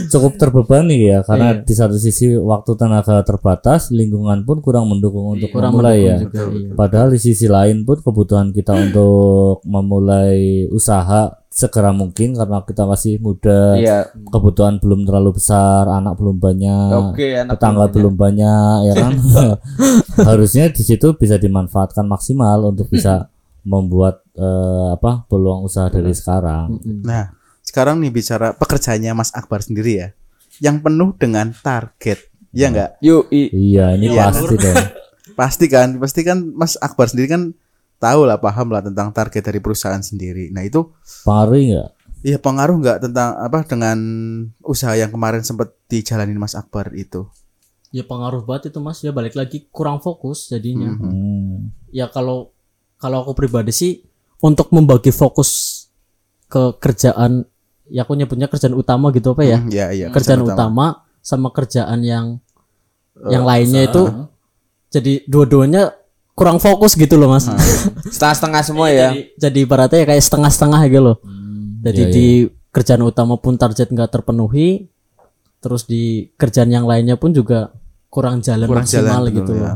cukup 0.09 0.33
terbebani 0.41 1.13
ya 1.13 1.21
karena 1.25 1.61
di 1.61 1.75
satu 1.77 1.97
sisi 2.01 2.33
waktu 2.37 2.73
tenaga 2.79 3.21
terbatas, 3.25 3.93
lingkungan 3.93 4.43
pun 4.49 4.65
kurang 4.65 4.89
mendukung 4.89 5.37
untuk 5.37 5.53
kurang 5.53 5.77
memulai 5.77 6.09
ya. 6.09 6.17
mendukung 6.17 6.33
juga, 6.33 6.43
iya. 6.57 6.71
Padahal 6.75 7.09
di 7.13 7.21
sisi 7.21 7.47
lain 7.47 7.85
pun 7.85 8.01
kebutuhan 8.01 8.49
kita 8.55 8.73
untuk 8.75 9.61
memulai 9.69 10.67
usaha 10.73 11.29
segera 11.59 11.91
mungkin 11.91 12.39
karena 12.39 12.63
kita 12.63 12.87
masih 12.87 13.19
muda, 13.19 13.75
iya. 13.75 14.07
kebutuhan 14.31 14.79
belum 14.79 15.03
terlalu 15.03 15.43
besar, 15.43 15.91
anak 15.91 16.15
belum 16.15 16.39
banyak, 16.39 16.95
oke 16.95 17.27
anak 17.35 17.59
tetangga 17.59 17.85
belum 17.91 17.95
belum 17.99 18.15
banyak 18.15 18.77
ya 18.87 18.95
kan? 18.95 19.13
Harusnya 20.31 20.71
di 20.71 20.87
situ 20.87 21.19
bisa 21.19 21.35
dimanfaatkan 21.35 22.07
maksimal 22.07 22.71
untuk 22.71 22.87
bisa 22.87 23.27
membuat 23.67 24.23
eh, 24.39 24.89
apa 24.95 25.27
peluang 25.27 25.67
usaha 25.67 25.91
dari 25.91 26.15
sekarang. 26.15 26.79
Nah, 27.03 27.35
sekarang 27.67 27.99
nih 27.99 28.15
bicara 28.15 28.55
pekerjaannya 28.55 29.13
Mas 29.19 29.35
Akbar 29.35 29.61
sendiri 29.61 29.93
ya. 29.99 30.09
Yang 30.63 30.77
penuh 30.87 31.11
dengan 31.19 31.51
target. 31.51 32.31
Iya 32.49 32.67
enggak? 32.73 32.91
yuk 33.05 33.29
iya 33.29 33.93
ini 33.93 34.09
Iya, 34.09 34.33
pasti 34.33 34.57
dong. 34.57 34.77
Pasti 35.39 35.71
kan, 35.71 36.01
pasti 36.03 36.27
kan 36.27 36.51
Mas 36.57 36.75
Akbar 36.81 37.07
sendiri 37.07 37.29
kan 37.31 37.43
tahu 37.99 38.21
lah 38.25 38.39
paham 38.39 38.71
lah 38.71 38.81
tentang 38.81 39.11
target 39.11 39.43
dari 39.45 39.59
perusahaan 39.59 40.01
sendiri. 40.01 40.49
Nah, 40.49 40.63
itu 40.63 40.89
pengaruh 41.23 41.59
nggak 41.61 41.89
Iya 42.19 42.35
pengaruh 42.37 42.77
nggak 42.77 42.99
tentang 43.01 43.31
apa 43.37 43.63
dengan 43.63 43.99
usaha 44.61 44.91
yang 44.93 45.07
kemarin 45.09 45.39
sempat 45.41 45.71
dijalanin 45.87 46.35
Mas 46.35 46.55
Akbar 46.55 46.91
itu? 46.93 47.27
ya 47.89 48.05
pengaruh 48.05 48.45
banget 48.45 48.69
itu 48.69 48.79
mas 48.79 49.01
ya 49.01 49.09
balik 49.09 49.33
lagi 49.33 49.65
kurang 49.73 49.97
fokus 49.97 50.45
jadinya 50.47 50.93
Hmm. 50.93 51.73
ya 51.89 52.05
kalau 52.05 52.53
kalau 52.95 53.25
aku 53.25 53.33
pribadi 53.35 53.73
sih 53.73 53.93
untuk 54.39 54.69
membagi 54.69 55.09
fokus 55.09 55.89
ke 56.47 56.77
kerjaan 56.77 57.49
ya 57.89 58.05
aku 58.05 58.13
nyebutnya 58.13 58.45
kerjaan 58.45 58.77
utama 58.77 59.09
gitu 59.09 59.33
apa 59.33 59.41
ya 59.41 59.57
Hmm, 59.57 59.73
Iya 59.73 59.87
iya. 59.91 60.07
kerjaan 60.13 60.45
pesan 60.45 60.53
utama. 60.53 60.87
sama 61.19 61.49
kerjaan 61.49 62.05
yang 62.05 62.27
yang 63.25 63.49
lainnya 63.49 63.89
itu 63.89 64.05
jadi 64.89 65.25
dua-duanya 65.25 65.97
kurang 66.39 66.63
fokus 66.63 66.95
gitu 66.95 67.19
loh 67.19 67.35
mas. 67.35 67.51
Setengah-setengah 68.15 68.63
semua 68.63 68.87
ya? 68.95 69.11
Jadi, 69.11 69.35
jadi 69.35 69.59
ibaratnya 69.67 69.99
ya 69.99 70.07
kayak 70.15 70.23
setengah-setengah 70.23 70.81
gitu 70.87 71.03
loh. 71.03 71.17
Jadi 71.83 72.03
iya, 72.07 72.15
di 72.15 72.27
kerjaan 72.71 73.03
utama 73.03 73.35
pun 73.43 73.59
target 73.59 73.91
nggak 73.91 74.11
terpenuhi 74.15 74.87
terus 75.59 75.83
di 75.91 76.31
kerjaan 76.39 76.71
yang 76.71 76.87
lainnya 76.87 77.19
pun 77.19 77.35
juga 77.35 77.75
kurang 78.07 78.39
jalan 78.39 78.71
Kurang 78.71 78.87
maksimal 78.87 79.27
jalan, 79.27 79.35
gitu 79.35 79.51
betul, 79.51 79.59
loh 79.59 79.67
ya. 79.67 79.75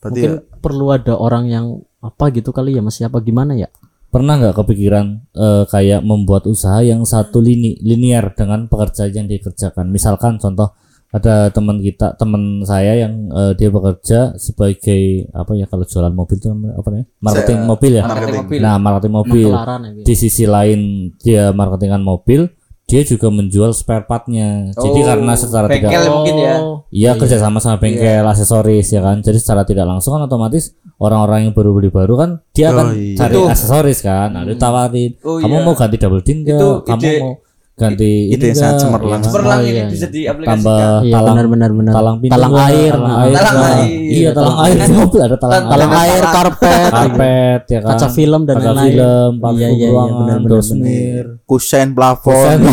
Berarti 0.00 0.20
mungkin 0.20 0.32
ya, 0.36 0.60
perlu 0.60 0.86
ada 0.92 1.14
orang 1.16 1.44
yang 1.48 1.66
apa 2.00 2.24
gitu 2.32 2.52
kali 2.52 2.76
ya 2.76 2.84
mas 2.84 3.00
ya 3.00 3.08
apa 3.08 3.24
gimana 3.24 3.56
ya? 3.56 3.72
Pernah 4.12 4.36
nggak 4.36 4.56
kepikiran 4.60 5.06
eh, 5.32 5.64
kayak 5.64 6.04
membuat 6.04 6.44
usaha 6.44 6.84
yang 6.84 7.08
satu 7.08 7.40
lini 7.40 7.80
linear 7.80 8.36
dengan 8.36 8.68
pekerjaan 8.68 9.16
yang 9.16 9.28
dikerjakan? 9.28 9.88
Misalkan 9.88 10.36
contoh 10.36 10.76
ada 11.10 11.50
teman 11.50 11.78
kita 11.78 12.14
teman 12.14 12.62
saya 12.62 12.94
yang 12.96 13.26
eh, 13.28 13.52
dia 13.54 13.66
bekerja 13.68 14.34
sebagai 14.36 15.02
apa 15.30 15.52
ya 15.52 15.66
kalau 15.66 15.82
jualan 15.82 16.10
mobil 16.10 16.36
itu 16.36 16.46
apa 16.48 16.86
namanya? 16.88 17.06
Marketing 17.18 17.58
Saya- 17.58 17.68
mobil 17.68 17.92
ya? 17.92 18.02
marketing. 18.04 18.40
Mobil. 18.40 18.58
Nah 18.60 18.74
marketing 18.76 19.12
mobil. 19.12 19.48
Makelaran 19.48 19.80
ya 19.80 19.90
gitu. 19.92 20.04
di 20.04 20.14
sisi 20.14 20.44
lain 20.44 20.80
dia 21.16 21.50
marketingan 21.50 22.00
mobil 22.00 22.46
dia 22.84 23.02
juga 23.02 23.26
menjual 23.28 23.70
spare 23.70 24.02
partnya. 24.02 24.70
Jadi 24.72 24.98
Oh, 25.00 25.06
karena 25.06 25.32
secara 25.34 25.66
bengkel 25.66 25.90
tidak 25.92 26.10
mungkin 26.10 26.34
ya? 26.36 26.54
Iya 26.90 27.10
kerjasama 27.14 27.58
sama 27.58 27.78
bengkel 27.78 28.22
aksesoris 28.24 28.90
ya 28.90 28.98
kan? 29.00 29.18
Jadi 29.18 29.38
secara 29.38 29.62
tidak 29.62 29.86
langsung 29.86 30.10
kan 30.12 30.22
otomatis 30.24 30.74
orang-orang 30.96 31.46
yang 31.46 31.52
baru 31.52 31.70
beli 31.70 31.86
baru 31.88 32.14
kan 32.14 32.30
dia 32.50 32.66
Oh, 32.66 32.74
akan 32.76 32.86
iya. 32.92 33.14
cari 33.16 33.34
Itu. 33.34 33.42
aksesoris 33.46 33.98
kan? 34.00 34.28
Nah, 34.30 34.42
ditawarin 34.42 35.10
Oh, 35.22 35.38
kamu 35.38 35.54
iya. 35.54 35.62
mau 35.62 35.74
ganti 35.74 35.96
double 35.96 36.18
din 36.20 36.42
Itu 36.42 36.50
enggak 36.50 36.82
kamu 36.84 36.98
ide- 37.00 37.22
mau 37.22 37.32
ganti 37.80 38.10
ini 38.28 38.44
yang 38.44 38.52
sangat 38.54 38.76
cemerlang. 38.78 39.20
Cemerlang 39.24 39.56
Oh, 39.56 39.64
ini 39.64 39.72
iya, 39.72 39.84
bisa 39.88 40.04
iya. 40.04 40.12
diaplikasikan. 40.12 40.60
Tambah 40.60 40.84
Iya, 41.00 41.14
talang 41.16 41.32
benar, 41.32 41.46
benar, 41.48 41.70
benar. 41.72 41.92
talang 41.96 42.16
pintu. 42.20 42.32
Talang 42.36 42.52
enggak? 42.52 42.68
air, 42.68 42.92
talang 42.92 43.16
air 43.16 43.32
Talang 43.32 43.54
enggak? 43.56 43.72
air. 43.80 43.88
iya 44.12 44.30
talang 44.30 44.56
air. 44.60 44.76
Mobil 44.92 45.20
ada 45.26 45.36
talang 45.36 45.54
air. 45.56 45.70
talang 45.72 45.92
air. 45.96 46.22
Karpet. 46.28 46.90
Karpet 46.92 47.62
ya 47.66 47.78
kan. 47.80 47.88
kaca 47.90 48.08
film 48.10 48.40
dan 48.44 48.54
kaca 48.56 48.72
film 48.82 49.32
iya 49.56 49.68
iya 49.70 49.88
iya 49.88 50.04
benar 50.12 50.38
benar 50.38 50.60
benar. 50.60 51.24
kusen 51.42 51.86
plafon. 51.92 52.58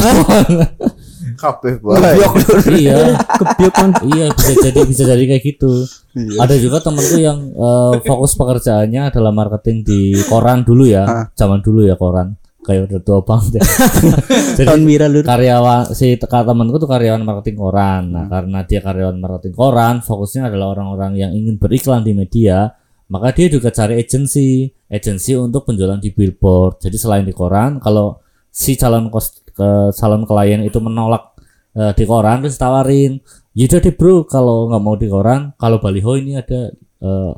Kabeh 1.37 1.77
bae. 1.77 2.17
iya. 2.73 3.13
Kebiok 3.39 3.69
kan 3.71 3.89
iya 4.09 4.25
bisa 4.33 4.53
jadi 4.59 4.79
bisa 4.83 5.03
jadi 5.05 5.23
kayak 5.23 5.43
gitu. 5.45 5.85
Iya. 6.11 6.41
ada 6.41 6.55
juga 6.57 6.81
temanku 6.81 7.21
yang 7.21 7.53
eh, 7.53 7.93
fokus 8.01 8.33
pekerjaannya 8.33 9.13
adalah 9.13 9.29
marketing 9.29 9.85
di 9.85 9.99
koran 10.25 10.65
dulu 10.65 10.89
ya. 10.89 11.29
Zaman 11.31 11.61
dulu 11.61 11.85
ya 11.85 11.93
koran 11.93 12.33
kayak 12.67 12.91
udah 12.91 12.99
tua 12.99 13.19
banget 13.23 13.57
ya. 13.57 13.63
Jadi 14.59 14.67
tahun 14.67 15.23
karyawan 15.23 15.95
si 15.95 16.19
teka 16.19 16.43
temanku 16.43 16.75
tuh 16.75 16.91
karyawan 16.91 17.23
marketing 17.23 17.55
koran. 17.55 18.03
Nah 18.11 18.27
karena 18.27 18.67
dia 18.67 18.83
karyawan 18.83 19.15
marketing 19.15 19.55
koran 19.55 19.95
fokusnya 20.03 20.51
adalah 20.51 20.75
orang-orang 20.75 21.15
yang 21.15 21.31
ingin 21.31 21.55
beriklan 21.55 22.03
di 22.03 22.11
media 22.11 22.75
maka 23.07 23.31
dia 23.31 23.47
juga 23.47 23.71
cari 23.71 24.03
agensi 24.03 24.67
agensi 24.91 25.31
untuk 25.39 25.63
penjualan 25.63 25.95
di 25.95 26.11
billboard. 26.11 26.83
Jadi 26.83 26.97
selain 26.99 27.23
di 27.23 27.31
koran 27.31 27.79
kalau 27.79 28.19
si 28.51 28.75
calon 28.75 29.07
kos 29.07 29.47
ke 29.55 29.95
calon 29.95 30.27
klien 30.27 30.59
itu 30.67 30.83
menolak 30.83 31.39
eh, 31.73 31.95
di 31.95 32.03
koran 32.03 32.43
terus 32.43 32.59
tawarin 32.59 33.23
yaudah 33.57 33.79
deh 33.81 33.93
bro 33.95 34.27
kalau 34.29 34.69
nggak 34.69 34.81
mau 34.83 34.95
di 34.99 35.07
koran 35.09 35.55
kalau 35.57 35.81
baliho 35.81 36.13
ini 36.19 36.37
ada 36.37 36.69
eh, 37.01 37.33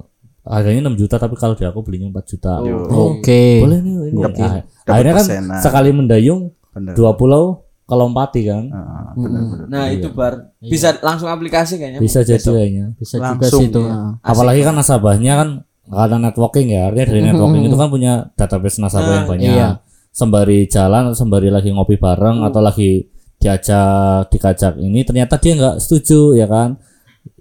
harganya 0.49 0.89
6 0.89 0.97
juta 0.97 1.15
tapi 1.15 1.35
kalau 1.35 1.53
di 1.53 1.61
aku 1.61 1.79
belinya 1.79 2.09
4 2.11 2.25
juta. 2.25 2.57
Oke. 2.89 3.61
boleh 3.61 3.79
nih 3.79 3.93
ini 4.09 4.17
Ah, 4.17 4.23
dapat 4.25 4.61
akhirnya 4.83 5.13
kan 5.13 5.23
persenan. 5.23 5.59
sekali 5.61 5.89
mendayung 5.91 6.41
Bener. 6.69 6.93
dua 6.93 7.13
pulau 7.13 7.43
kelompati 7.85 8.41
kan? 8.43 8.65
Ah, 8.67 9.13
bener, 9.13 9.41
bener. 9.43 9.65
nah 9.67 9.85
itu 9.87 10.09
bar 10.09 10.33
bisa 10.59 10.97
langsung 10.99 11.25
aplikasi 11.25 11.77
kayaknya 11.77 11.99
bisa 11.99 12.21
jadi 12.21 12.41
kayaknya. 12.41 12.85
Bisa 12.95 13.15
juga 13.15 13.25
Langsung, 13.39 13.61
sih 13.61 13.67
itu. 13.67 13.79
ya. 13.79 13.93
ah. 13.93 14.11
apalagi 14.21 14.61
kan 14.61 14.73
nasabahnya 14.73 15.33
kan 15.35 15.49
karena 15.85 16.17
networking 16.23 16.67
ya. 16.69 16.81
Artinya 16.87 17.05
dari 17.07 17.21
networking 17.23 17.63
itu 17.63 17.73
kan 17.75 17.89
punya 17.89 18.13
database 18.33 18.77
nasabah 18.77 19.11
yang 19.11 19.23
Nah, 19.23 19.31
banyak. 19.31 19.49
iya. 19.51 19.69
sembari 20.09 20.65
jalan 20.65 21.01
atau 21.07 21.17
sembari 21.17 21.47
lagi 21.47 21.69
ngopi 21.69 21.95
bareng 21.95 22.41
atau 22.43 22.59
lagi 22.59 23.05
diajak 23.39 24.27
dikajak 24.27 24.75
ini 24.77 25.01
ternyata 25.01 25.37
dia 25.37 25.53
nggak 25.55 25.75
setuju 25.77 26.35
ya 26.35 26.45
kan 26.45 26.75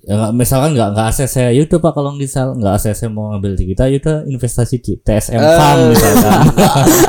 ya 0.09 0.33
misalkan 0.33 0.73
nggak 0.73 0.97
nggak 0.97 1.07
ACC 1.12 1.53
ya 1.53 1.61
udah 1.69 1.79
pak 1.85 1.93
kalau 1.93 2.17
misal 2.17 2.57
nggak 2.57 2.81
ACC 2.81 3.12
mau 3.12 3.37
ngambil 3.37 3.53
di 3.61 3.64
kita 3.77 3.93
ya 3.93 4.01
udah 4.01 4.17
investasi 4.25 4.81
di 4.81 4.93
TSM 4.97 5.37
Farm 5.37 5.79
misalkan. 5.93 6.41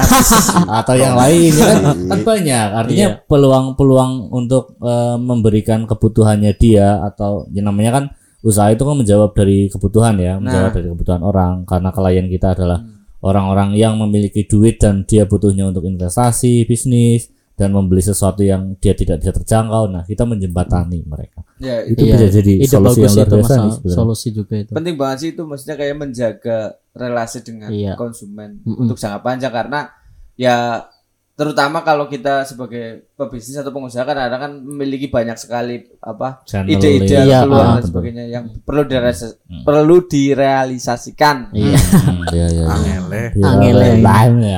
Atau 0.84 0.96
yang 1.00 1.16
lain 1.16 1.52
ya 1.56 1.66
kan, 1.80 1.96
kan 2.12 2.20
banyak. 2.28 2.68
Artinya 2.76 3.08
peluang-peluang 3.24 4.36
untuk 4.36 4.76
eh, 4.84 5.16
memberikan 5.16 5.88
kebutuhannya 5.88 6.52
dia 6.60 7.00
atau 7.00 7.48
yang 7.56 7.72
namanya 7.72 7.92
kan 7.96 8.06
usaha 8.44 8.68
itu 8.68 8.84
kan 8.84 8.96
menjawab 9.00 9.32
dari 9.32 9.72
kebutuhan 9.72 10.20
ya. 10.20 10.36
Menjawab 10.36 10.76
dari 10.76 10.88
kebutuhan 10.92 11.22
orang. 11.24 11.64
Karena 11.64 11.90
klien 11.96 12.28
kita 12.28 12.52
adalah 12.52 12.84
orang-orang 13.24 13.80
yang 13.80 13.96
memiliki 13.96 14.44
duit 14.44 14.76
dan 14.80 15.08
dia 15.08 15.24
butuhnya 15.24 15.72
untuk 15.72 15.88
investasi 15.88 16.68
bisnis 16.68 17.32
dan 17.60 17.70
membeli 17.70 18.00
sesuatu 18.00 18.40
yang 18.40 18.74
dia 18.74 18.96
tidak 18.96 19.20
bisa 19.20 19.36
terjangkau 19.36 19.84
nah 19.86 20.02
kita 20.02 20.24
menjembatani 20.24 21.04
mereka 21.04 21.44
Ya, 21.60 21.84
itu 21.84 22.00
Iya, 22.00 22.16
bisa 22.16 22.28
jadi 22.34 22.52
ide 22.56 22.72
solusi 22.72 23.04
yang 23.04 23.12
bagus 23.12 23.12
luar 23.12 23.28
itu 23.28 23.36
biasa 23.36 23.54
nih 23.60 23.74
solusi 23.92 24.28
juga 24.32 24.54
itu 24.56 24.72
penting 24.72 24.96
banget 24.96 25.18
sih 25.20 25.30
itu 25.30 25.42
maksudnya 25.44 25.76
kayak 25.76 25.96
menjaga 25.98 26.58
relasi 26.94 27.38
dengan 27.42 27.68
Iya. 27.70 27.94
konsumen 27.94 28.64
Mm-mm. 28.64 28.80
untuk 28.82 28.96
jangka 28.96 29.20
panjang 29.20 29.52
karena 29.52 29.92
ya 30.34 30.88
terutama 31.36 31.80
kalau 31.82 32.04
kita 32.06 32.44
sebagai 32.44 33.08
pebisnis 33.14 33.56
atau 33.56 33.72
pengusaha 33.72 34.04
kan 34.04 34.18
ada 34.18 34.36
kan 34.38 34.56
memiliki 34.56 35.08
banyak 35.08 35.36
sekali 35.36 35.88
apa 35.98 36.44
ide-ide 36.66 37.16
Iya, 37.18 37.44
peluang 37.44 37.56
ah, 37.58 37.68
dan 37.70 37.76
betul. 37.78 37.88
sebagainya 37.90 38.26
yang 38.30 38.44
perlu 38.58 38.84
direalisasi- 38.84 39.36
perlu 39.62 39.98
direalisasikan. 40.06 41.38
iya 41.54 41.76
Hmm, 41.76 42.24
iya, 42.30 42.46
iya, 42.46 42.64
iya. 42.64 42.66
Angele. 42.68 43.24
Iya, 43.34 43.46
Angele. 43.48 43.88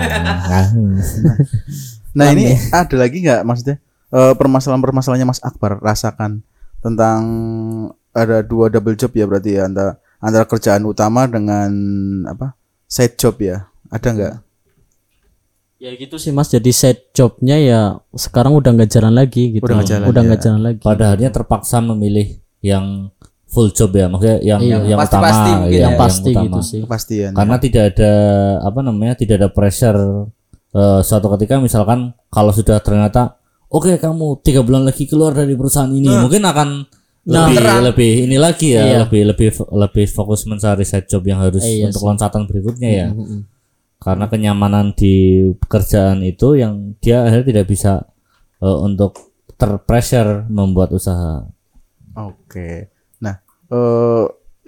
iya, 2.11 2.17
iya. 2.17 2.19
Nah 2.19 2.27
ini 2.31 2.43
ada 2.71 2.95
lagi 2.95 3.17
nggak 3.19 3.41
maksudnya 3.43 3.75
eh, 4.09 4.33
permasalahan-permasalahannya 4.35 5.27
Mas 5.27 5.41
Akbar 5.41 5.79
rasakan 5.79 6.43
tentang 6.79 7.21
ada 8.11 8.41
dua 8.41 8.67
double 8.67 8.95
job 8.95 9.11
ya 9.11 9.23
berarti 9.23 9.55
ya 9.55 9.65
antara 9.65 9.95
antara 10.19 10.43
kerjaan 10.43 10.83
utama 10.83 11.25
dengan 11.25 11.71
apa 12.27 12.53
side 12.85 13.15
job 13.15 13.39
ya 13.39 13.65
ada 13.87 14.07
nggak? 14.11 14.35
ya 15.77 15.89
gitu 15.97 16.21
sih 16.21 16.29
mas 16.29 16.45
jadi 16.45 16.69
set 16.69 17.09
jobnya 17.09 17.57
ya 17.57 17.79
sekarang 18.13 18.53
udah 18.53 18.69
nggak 18.69 18.91
jalan 18.91 19.17
lagi 19.17 19.57
gitu 19.57 19.65
Udah 19.65 19.81
nggak 19.81 19.89
jalan, 19.89 20.05
udah 20.13 20.23
ya. 20.23 20.37
jalan 20.37 20.61
lagi 20.61 20.81
pada 20.85 21.05
akhirnya 21.09 21.31
terpaksa 21.33 21.81
memilih 21.81 22.37
yang 22.61 23.09
full 23.49 23.73
job 23.73 23.89
ya 23.91 24.05
maksudnya 24.05 24.37
yang 24.45 24.61
Iya. 24.61 24.77
yang 24.93 24.99
Pasti-pasti 25.01 25.49
utama 25.49 25.65
iya, 25.65 25.73
ya. 25.73 25.81
yang 25.81 25.93
pasti 25.97 26.29
utama. 26.29 26.43
gitu 26.45 26.59
sih 26.61 26.79
Kepastian. 26.85 27.31
karena 27.33 27.55
tidak 27.57 27.83
ada 27.97 28.13
apa 28.61 28.79
namanya 28.79 29.13
tidak 29.17 29.35
ada 29.41 29.49
pressure 29.49 30.29
eh, 30.71 31.01
suatu 31.01 31.27
ketika 31.35 31.57
misalkan 31.57 31.99
kalau 32.27 32.49
sudah 32.49 32.79
ternyata 32.79 33.35
oke 33.67 33.95
kamu 33.95 34.39
tiga 34.39 34.61
bulan 34.61 34.83
lagi 34.83 35.05
keluar 35.05 35.31
dari 35.31 35.53
perusahaan 35.53 35.89
ini 35.89 36.09
mungkin 36.17 36.43
akan 36.43 36.69
Nah. 37.21 37.45
lebih 37.45 37.57
Terang. 37.61 37.81
lebih 37.85 38.11
ini 38.25 38.33
lagi 38.35 38.73
ya 38.73 38.81
Iya. 38.81 38.97
lebih 39.05 39.29
lebih 39.29 39.47
lebih 39.77 40.05
fokus 40.09 40.49
mencari 40.49 40.81
side 40.81 41.05
job 41.05 41.21
yang 41.21 41.37
harus 41.37 41.61
Iya 41.61 41.87
untuk 41.87 42.01
sih. 42.01 42.07
loncatan 42.09 42.49
berikutnya 42.49 42.89
ya 42.89 43.07
Mm-mm. 43.13 43.45
karena 44.01 44.25
kenyamanan 44.25 44.89
di 44.91 45.13
pekerjaan 45.53 46.25
itu 46.25 46.57
yang 46.57 46.97
dia 46.97 47.21
akhirnya 47.21 47.45
tidak 47.45 47.65
bisa 47.69 48.09
eh, 48.57 48.77
untuk 48.81 49.21
terpressure 49.53 50.49
membuat 50.49 50.89
usaha 50.91 51.45
Oke. 52.11 52.89
Nah, 53.19 53.37
eh 53.69 54.25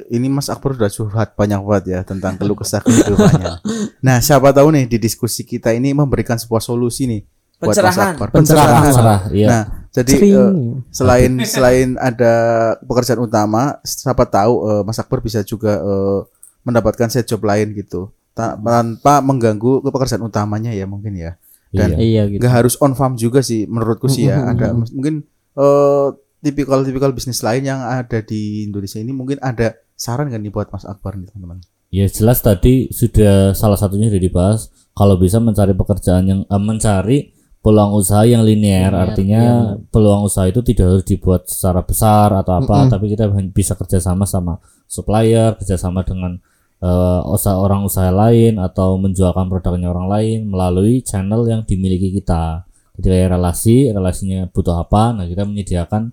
ini 0.10 0.26
Mas 0.26 0.50
Akbar 0.50 0.74
udah 0.74 0.90
curhat 0.90 1.38
banyak 1.38 1.62
banget 1.62 1.86
ya 1.94 2.00
tentang 2.02 2.34
keluh 2.34 2.58
kesah 2.58 2.82
kehidupannya. 2.82 3.62
nah, 4.06 4.18
siapa 4.18 4.50
tahu 4.50 4.74
nih 4.74 4.90
di 4.90 4.98
diskusi 4.98 5.46
kita 5.46 5.70
ini 5.70 5.94
memberikan 5.94 6.34
sebuah 6.34 6.66
solusi 6.66 7.06
nih 7.06 7.22
buat 7.62 7.78
Mas 7.78 7.78
Pencerahan. 7.78 8.14
Akbar. 8.18 8.28
Pencerahan. 8.34 8.82
Pencerah, 8.90 9.22
iya. 9.30 9.48
Nah, 9.48 9.64
jadi 9.94 10.14
Sering. 10.18 10.34
eh, 10.34 10.52
selain 10.90 11.32
selain 11.46 11.90
ada 12.02 12.34
pekerjaan 12.82 13.22
utama, 13.22 13.78
siapa 13.86 14.26
tahu 14.26 14.54
eh, 14.66 14.82
Mas 14.82 14.98
Akbar 14.98 15.22
bisa 15.22 15.46
juga 15.46 15.78
eh, 15.78 16.20
mendapatkan 16.66 17.14
set 17.14 17.30
job 17.30 17.46
lain 17.46 17.78
gitu. 17.78 18.10
Ta- 18.34 18.58
tanpa 18.58 19.22
mengganggu 19.22 19.86
ke 19.86 19.90
pekerjaan 19.94 20.26
utamanya 20.26 20.74
ya 20.74 20.90
mungkin 20.90 21.14
ya. 21.14 21.38
Dan 21.74 21.98
iya 21.98 22.30
gitu 22.30 22.38
nggak 22.42 22.54
harus 22.54 22.78
on 22.82 22.94
farm 22.94 23.18
juga 23.18 23.42
sih 23.42 23.66
menurutku 23.66 24.06
sih 24.06 24.30
ya 24.30 24.46
ada 24.46 24.78
mungkin 24.78 25.26
eh, 25.58 26.08
tipikal-tipikal 26.46 27.10
bisnis 27.16 27.42
lain 27.42 27.66
yang 27.66 27.82
ada 27.82 28.20
di 28.22 28.68
Indonesia 28.70 29.02
ini 29.02 29.10
mungkin 29.10 29.42
ada 29.42 29.74
saran 30.04 30.28
kan 30.28 30.44
nih 30.44 30.52
buat 30.52 30.68
Mas 30.68 30.84
Akbar 30.84 31.16
nih 31.16 31.32
teman-teman? 31.32 31.64
Ya 31.88 32.12
jelas 32.12 32.44
tadi 32.44 32.92
sudah 32.92 33.56
salah 33.56 33.80
satunya 33.80 34.12
sudah 34.12 34.20
dibahas. 34.20 34.68
Kalau 34.92 35.16
bisa 35.16 35.40
mencari 35.40 35.72
pekerjaan 35.72 36.24
yang 36.28 36.42
eh, 36.44 36.60
mencari 36.60 37.32
peluang 37.64 37.96
usaha 37.96 38.28
yang 38.28 38.44
linear 38.44 38.92
artinya 38.92 39.72
peluang 39.88 40.28
usaha 40.28 40.44
itu 40.52 40.60
tidak 40.60 40.84
harus 40.84 41.06
dibuat 41.08 41.48
secara 41.48 41.80
besar 41.80 42.36
atau 42.36 42.60
apa 42.60 42.92
tapi 42.92 43.16
kita 43.16 43.32
bisa 43.56 43.80
kerjasama 43.80 44.28
sama 44.28 44.60
supplier 44.84 45.56
kerjasama 45.56 46.04
dengan 46.04 46.36
eh, 46.84 47.22
usaha 47.24 47.56
orang 47.56 47.88
usaha 47.88 48.12
lain 48.12 48.60
atau 48.60 49.00
menjualkan 49.00 49.48
produknya 49.48 49.96
orang 49.96 50.12
lain 50.12 50.40
melalui 50.52 51.00
channel 51.08 51.48
yang 51.48 51.64
dimiliki 51.64 52.12
kita. 52.12 52.68
Jadi 53.00 53.08
kayak 53.10 53.30
relasi 53.40 53.90
relasinya 53.96 54.52
butuh 54.52 54.76
apa 54.84 55.16
nah 55.16 55.24
kita 55.24 55.48
menyediakan 55.48 56.12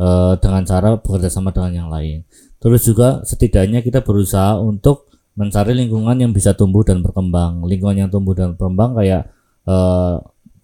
eh, 0.00 0.34
dengan 0.40 0.62
cara 0.64 0.96
bekerja 0.96 1.28
sama 1.28 1.52
dengan 1.52 1.84
yang 1.84 1.88
lain 1.92 2.24
terus 2.62 2.82
juga 2.86 3.22
setidaknya 3.22 3.84
kita 3.84 4.00
berusaha 4.02 4.56
untuk 4.58 5.06
mencari 5.36 5.76
lingkungan 5.76 6.16
yang 6.16 6.32
bisa 6.32 6.56
tumbuh 6.56 6.82
dan 6.82 7.04
berkembang. 7.04 7.62
Lingkungan 7.62 8.08
yang 8.08 8.10
tumbuh 8.10 8.32
dan 8.32 8.56
berkembang 8.56 8.96
kayak 8.96 9.28
eh, 9.68 10.16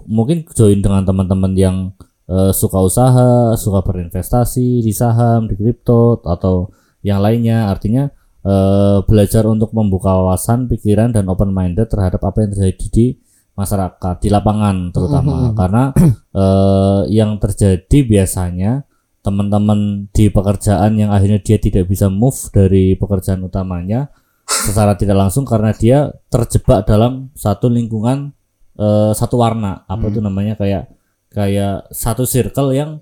mungkin 0.09 0.49
join 0.57 0.81
dengan 0.81 1.05
teman-teman 1.05 1.53
yang 1.55 1.77
eh, 2.27 2.51
suka 2.57 2.81
usaha 2.81 3.55
suka 3.55 3.85
berinvestasi 3.85 4.81
di 4.81 4.93
saham 4.97 5.47
di 5.47 5.55
kripto 5.55 6.25
atau 6.25 6.73
yang 7.05 7.21
lainnya. 7.21 7.69
Artinya 7.69 8.09
eh, 8.43 8.99
belajar 9.05 9.45
untuk 9.45 9.77
membuka 9.77 10.17
wawasan 10.17 10.67
pikiran 10.73 11.13
dan 11.13 11.29
open 11.29 11.53
minded 11.53 11.93
terhadap 11.93 12.25
apa 12.25 12.49
yang 12.49 12.51
terjadi 12.57 12.87
di 12.89 13.07
masyarakat 13.53 14.17
di 14.25 14.29
lapangan 14.33 14.89
terutama. 14.89 15.53
Karena 15.53 15.93
eh, 16.33 17.01
yang 17.13 17.37
terjadi 17.37 17.99
biasanya 18.09 18.89
teman-teman 19.23 20.11
di 20.11 20.29
pekerjaan 20.29 20.99
yang 20.99 21.15
akhirnya 21.15 21.39
dia 21.39 21.57
tidak 21.57 21.87
bisa 21.87 22.11
move 22.11 22.35
dari 22.51 22.99
pekerjaan 22.99 23.47
utamanya 23.47 24.11
secara 24.45 24.99
tidak 24.99 25.15
langsung 25.17 25.47
karena 25.47 25.71
dia 25.71 26.11
terjebak 26.27 26.83
dalam 26.85 27.31
satu 27.33 27.71
lingkungan 27.71 28.35
eh, 28.75 29.13
satu 29.15 29.39
warna 29.39 29.87
apa 29.87 30.11
itu 30.11 30.19
namanya 30.19 30.59
kayak 30.59 30.91
kayak 31.31 31.87
satu 31.95 32.27
circle 32.27 32.75
yang 32.75 32.99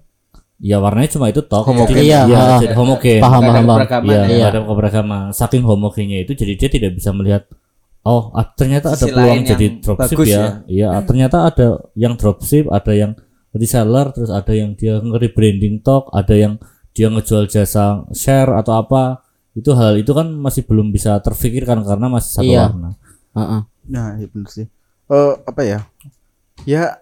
ya 0.61 0.77
warnanya 0.77 1.17
cuma 1.17 1.33
itu 1.33 1.41
toh 1.41 1.65
Homogen. 1.65 1.97
Jadi- 1.97 2.13
Iya, 2.13 2.21
iya, 2.29 2.37
ah. 2.37 2.61
jadi 2.61 2.77
homogen 2.77 3.21
paham 3.25 3.41
paham 3.43 3.65
Iya, 4.05 4.21
ya. 4.21 4.37
nggak 4.37 4.51
ada 4.53 4.61
keberagaman. 4.69 5.23
Saking 5.33 5.65
homogennya 5.65 6.19
itu 6.21 6.37
jadi 6.37 6.53
dia 6.61 6.69
tidak 6.69 7.01
bisa 7.01 7.11
melihat 7.17 7.49
oh 8.05 8.29
ah, 8.37 8.45
ternyata 8.45 8.93
ada 8.93 9.01
Sisi 9.01 9.09
peluang 9.09 9.41
jadi 9.49 9.65
yang 9.67 9.77
dropship 9.81 10.17
bagus 10.21 10.29
ya. 10.29 10.45
Iya, 10.69 10.87
ah, 10.93 11.03
ternyata 11.03 11.37
ada 11.49 11.69
yang 11.97 12.15
dropship, 12.21 12.69
ada 12.69 12.93
yang 12.93 13.17
reseller, 13.53 14.11
terus 14.11 14.29
ada 14.29 14.51
yang 14.51 14.75
dia 14.75 14.99
nge-rebranding 14.99 15.81
talk, 15.81 16.09
ada 16.11 16.33
yang 16.33 16.55
dia 16.91 17.07
ngejual 17.07 17.47
jasa 17.47 18.03
share 18.11 18.51
atau 18.55 18.77
apa. 18.77 19.23
Itu 19.51 19.75
hal 19.75 19.99
itu 19.99 20.11
kan 20.11 20.31
masih 20.31 20.63
belum 20.63 20.91
bisa 20.91 21.19
terfikirkan 21.19 21.83
karena 21.83 22.07
masih 22.07 22.31
satu 22.37 22.47
Iya. 22.47 22.63
warna. 22.69 22.91
Heeh. 23.31 23.63
nah 23.87 24.15
iya 24.15 24.27
benar 24.27 24.51
sih 24.51 24.67
eh 25.07 25.33
apa 25.43 25.63
ya 25.63 25.79
ya 26.63 26.99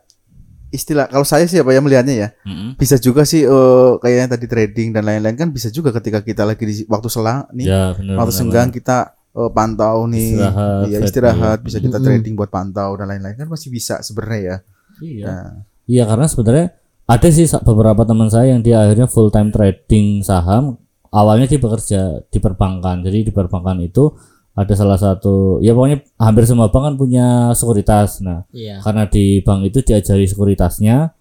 istilah 0.68 1.04
kalau 1.04 1.24
saya 1.24 1.44
sih 1.44 1.56
apa 1.56 1.72
ya 1.72 1.80
melihatnya 1.80 2.14
ya 2.14 2.28
Mm-mm. 2.44 2.76
bisa 2.76 2.96
juga 2.96 3.24
sih 3.24 3.44
eh 3.44 3.90
kayaknya 3.98 4.36
tadi 4.36 4.46
trading 4.46 4.88
dan 4.92 5.04
lain-lain 5.04 5.32
kan 5.34 5.48
bisa 5.48 5.68
juga 5.68 5.88
ketika 5.90 6.20
kita 6.20 6.44
lagi 6.44 6.64
di 6.64 6.74
waktu 6.84 7.08
selang 7.08 7.48
nih 7.50 7.66
Ya, 7.66 7.82
benar. 7.92 8.14
waktu 8.20 8.32
senggang 8.34 8.68
benar. 8.68 8.76
kita 8.76 8.96
eh, 9.34 9.50
pantau 9.50 10.04
nih 10.04 10.36
Istirahat, 10.36 10.84
iya, 10.84 10.96
trade, 10.96 11.08
istirahat 11.08 11.58
bisa 11.60 11.78
kita 11.78 11.96
Mm-mm. 11.96 12.06
trading 12.06 12.34
buat 12.36 12.48
pantau 12.48 12.90
dan 12.96 13.06
lain-lain 13.08 13.36
kan 13.36 13.48
masih 13.48 13.68
bisa 13.68 14.00
sebenarnya 14.00 14.40
ya 14.40 14.56
Iya. 14.98 15.24
Nah, 15.24 15.48
Iya 15.88 16.04
karena 16.04 16.28
sebenarnya 16.28 16.66
ada 17.08 17.28
sih 17.32 17.48
beberapa 17.64 18.04
teman 18.04 18.28
saya 18.28 18.52
yang 18.52 18.60
dia 18.60 18.84
akhirnya 18.84 19.08
full 19.08 19.32
time 19.32 19.48
trading 19.48 20.20
saham. 20.20 20.76
Awalnya 21.08 21.48
dia 21.48 21.56
bekerja 21.56 22.00
di 22.28 22.38
perbankan. 22.38 23.00
Jadi 23.00 23.26
di 23.26 23.32
perbankan 23.32 23.80
itu 23.80 24.12
ada 24.52 24.74
salah 24.76 24.98
satu 25.00 25.62
ya 25.64 25.72
pokoknya 25.72 26.04
hampir 26.20 26.44
semua 26.44 26.68
bank 26.68 26.84
kan 26.92 26.94
punya 27.00 27.26
sekuritas. 27.56 28.20
Nah 28.20 28.44
iya 28.52 28.84
karena 28.84 29.08
di 29.08 29.40
bank 29.40 29.72
itu 29.72 29.80
diajari 29.80 30.28
sekuritasnya 30.28 31.16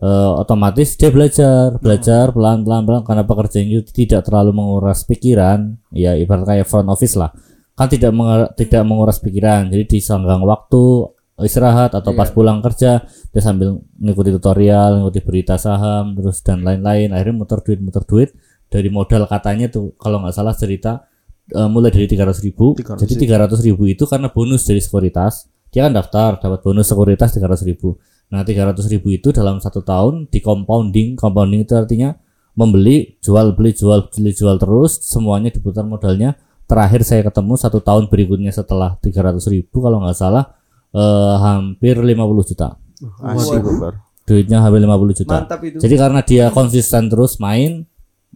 eh, 0.00 0.30
otomatis 0.38 0.94
dia 0.96 1.10
belajar 1.10 1.76
belajar 1.76 2.30
pelan 2.30 2.62
pelan 2.64 2.82
pelan 2.86 3.02
karena 3.04 3.24
pekerjaan 3.26 3.66
itu 3.68 3.90
tidak 3.90 4.24
terlalu 4.24 4.54
menguras 4.54 5.02
pikiran 5.04 5.76
ya 5.92 6.14
ibarat 6.14 6.46
kayak 6.46 6.66
front 6.70 6.88
office 6.88 7.18
lah 7.18 7.34
kan 7.74 7.90
tidak 7.90 8.14
mengur- 8.14 8.50
tidak 8.54 8.82
menguras 8.86 9.18
pikiran 9.18 9.70
jadi 9.70 9.84
di 9.86 9.98
senggang 9.98 10.42
waktu 10.46 11.14
istirahat 11.46 11.94
atau 11.94 12.10
pas 12.18 12.26
pulang 12.34 12.58
kerja 12.58 13.06
dia 13.06 13.42
sambil 13.42 13.78
ngikuti 14.02 14.34
tutorial 14.34 14.98
ngikuti 14.98 15.20
berita 15.22 15.54
saham 15.54 16.18
terus 16.18 16.42
dan 16.42 16.66
lain-lain. 16.66 17.14
Akhirnya 17.14 17.34
muter 17.38 17.62
duit 17.62 17.78
muter 17.78 18.02
duit. 18.02 18.34
Dari 18.68 18.92
modal 18.92 19.24
katanya 19.24 19.72
tuh 19.72 19.96
kalau 19.96 20.20
nggak 20.20 20.34
salah 20.34 20.52
cerita 20.52 21.08
eh, 21.54 21.68
mulai 21.70 21.94
dari 21.94 22.10
300 22.10 22.42
ribu. 22.42 22.74
300 22.74 23.06
jadi 23.06 23.14
300 23.46 23.66
ribu 23.70 23.86
itu 23.86 24.04
karena 24.04 24.28
bonus 24.34 24.66
dari 24.66 24.82
sekuritas. 24.82 25.46
Dia 25.70 25.86
kan 25.86 25.94
daftar 25.94 26.42
dapat 26.42 26.60
bonus 26.66 26.90
sekuritas 26.90 27.30
300 27.32 27.64
ribu. 27.64 27.96
Nah 28.34 28.44
300 28.44 28.74
ribu 28.92 29.08
itu 29.14 29.30
dalam 29.30 29.62
satu 29.62 29.80
tahun 29.86 30.26
di 30.28 30.42
compounding. 30.42 31.16
Compounding 31.16 31.64
itu 31.64 31.78
artinya 31.78 32.18
membeli 32.58 33.14
jual 33.22 33.54
beli 33.54 33.70
jual 33.70 34.10
beli 34.10 34.34
jual 34.34 34.58
terus 34.58 34.98
semuanya 35.06 35.54
diputar 35.54 35.86
modalnya. 35.86 36.34
Terakhir 36.68 37.00
saya 37.06 37.24
ketemu 37.24 37.56
satu 37.56 37.80
tahun 37.80 38.12
berikutnya 38.12 38.52
setelah 38.52 39.00
300 39.00 39.40
ribu 39.48 39.80
kalau 39.80 40.04
nggak 40.04 40.18
salah 40.18 40.57
eh, 40.94 41.34
hampir 41.42 41.96
50 41.98 42.50
juta 42.54 42.78
Asik 43.24 43.62
Bar. 43.78 43.94
duitnya 44.24 44.58
hampir 44.62 44.80
50 44.84 45.20
juta 45.24 45.36
Mantap 45.44 45.60
itu. 45.64 45.78
jadi 45.80 45.94
karena 45.96 46.20
dia 46.22 46.46
konsisten 46.52 47.08
terus 47.08 47.38
main 47.40 47.86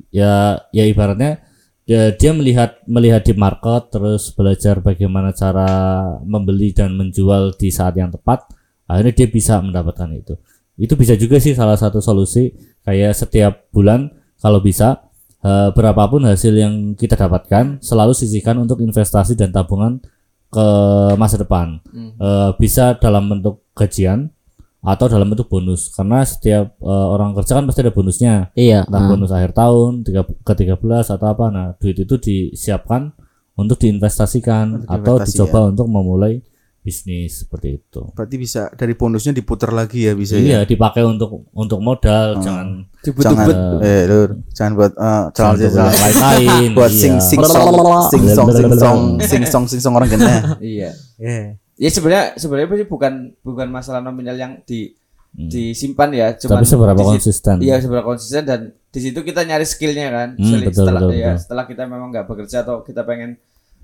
ya 0.09 0.61
ya 0.73 0.85
ibaratnya 0.89 1.45
ya 1.85 2.15
dia 2.15 2.31
melihat 2.31 2.79
melihat 2.87 3.27
di 3.27 3.35
market 3.35 3.91
terus 3.91 4.31
belajar 4.33 4.79
bagaimana 4.79 5.35
cara 5.35 5.69
membeli 6.23 6.71
dan 6.71 6.95
menjual 6.95 7.59
di 7.59 7.69
saat 7.75 7.99
yang 7.99 8.09
tepat 8.09 8.47
akhirnya 8.87 9.13
dia 9.13 9.29
bisa 9.29 9.59
mendapatkan 9.59 10.09
itu 10.15 10.35
itu 10.79 10.95
bisa 10.97 11.19
juga 11.19 11.37
sih 11.43 11.53
salah 11.53 11.77
satu 11.77 11.99
solusi 11.99 12.55
kayak 12.87 13.13
setiap 13.13 13.69
bulan 13.75 14.09
kalau 14.39 14.63
bisa 14.63 15.11
eh, 15.43 15.71
berapapun 15.75 16.23
hasil 16.25 16.55
yang 16.55 16.95
kita 16.95 17.19
dapatkan 17.19 17.83
selalu 17.83 18.15
sisihkan 18.15 18.57
untuk 18.63 18.79
investasi 18.81 19.35
dan 19.35 19.51
tabungan 19.51 19.99
ke 20.53 20.69
masa 21.17 21.41
depan. 21.41 21.81
Eh, 21.97 22.51
bisa 22.61 23.01
dalam 23.01 23.33
bentuk 23.33 23.65
gajian 23.73 24.29
atau 24.85 25.09
dalam 25.09 25.33
bentuk 25.33 25.49
bonus. 25.49 25.89
Karena 25.97 26.21
setiap 26.23 26.77
eh, 26.77 27.07
orang 27.09 27.33
kerja 27.33 27.57
kan 27.57 27.65
pasti 27.65 27.81
ada 27.81 27.95
bonusnya. 27.97 28.35
Iya. 28.53 28.85
entah 28.85 29.01
ah. 29.01 29.09
bonus 29.09 29.33
akhir 29.33 29.57
tahun 29.57 30.05
tiga 30.05 30.29
ke 30.29 30.53
13 30.53 30.77
atau 31.09 31.27
apa. 31.27 31.47
Nah 31.49 31.67
duit 31.81 31.97
itu 31.97 32.15
disiapkan 32.21 33.17
untuk 33.57 33.81
diinvestasikan 33.81 34.85
Untuk 34.85 34.93
atau 34.93 35.15
dicoba 35.25 35.73
untuk 35.73 35.89
memulai 35.89 36.45
bisnis 36.83 37.47
seperti 37.47 37.79
itu 37.79 38.03
Berarti 38.13 38.37
bisa 38.37 38.67
dari 38.75 38.93
bonusnya 38.93 39.31
diputar 39.31 39.71
lagi 39.71 40.11
ya 40.11 40.13
bisa 40.13 40.35
ya. 40.35 40.43
iya 40.43 40.59
dipakai 40.67 41.07
untuk 41.07 41.47
untuk 41.55 41.79
modal 41.79 42.43
jangan 42.43 42.91
Jangan 43.03 43.83
eh 43.83 44.07
lur, 44.07 44.31
jangan 44.55 44.73
buat 44.79 44.93
eh 44.95 45.23
jangan 45.35 45.55
celana 45.59 45.91
lain-lain 45.91 46.71
buat 46.79 46.91
iya. 46.95 47.03
sing 47.03 47.15
sing 47.19 47.41
song 47.43 47.75
sing 48.15 48.23
song 48.31 48.49
sing 48.51 48.71
song 48.79 48.99
sing 49.19 49.43
song 49.43 49.65
sing 49.67 49.81
song 49.83 49.95
orang 49.99 50.07
kena. 50.07 50.55
Iya. 50.63 50.95
Eh. 51.19 51.59
Ya 51.75 51.89
sebenarnya 51.91 52.39
sebenarnya 52.39 52.79
sih 52.79 52.87
bukan 52.87 53.35
bukan 53.43 53.67
masalah 53.71 53.99
nominal 53.99 54.39
yang 54.39 54.63
di 54.63 54.95
Hmm. 55.33 55.49
disimpan 55.49 56.13
ya, 56.13 56.37
cuman 56.37 56.61
tapi 56.61 56.69
seberapa 56.69 56.93
di 56.93 57.09
konsisten 57.09 57.57
Iya 57.65 57.81
seberapa 57.81 58.05
konsisten 58.05 58.45
dan 58.45 58.61
di 58.93 59.01
situ 59.01 59.25
kita 59.25 59.49
nyari 59.49 59.65
skillnya 59.65 60.13
kan. 60.13 60.29
Hmm, 60.37 60.45
Setelah- 60.45 60.61
betul, 60.69 60.77
setelah, 60.85 61.01
betul, 61.01 61.17
ya, 61.17 61.25
betul. 61.25 61.41
setelah 61.41 61.65
kita 61.65 61.83
memang 61.89 62.09
nggak 62.13 62.27
bekerja 62.29 62.57
atau 62.61 62.77
kita 62.85 63.01
pengen 63.01 63.31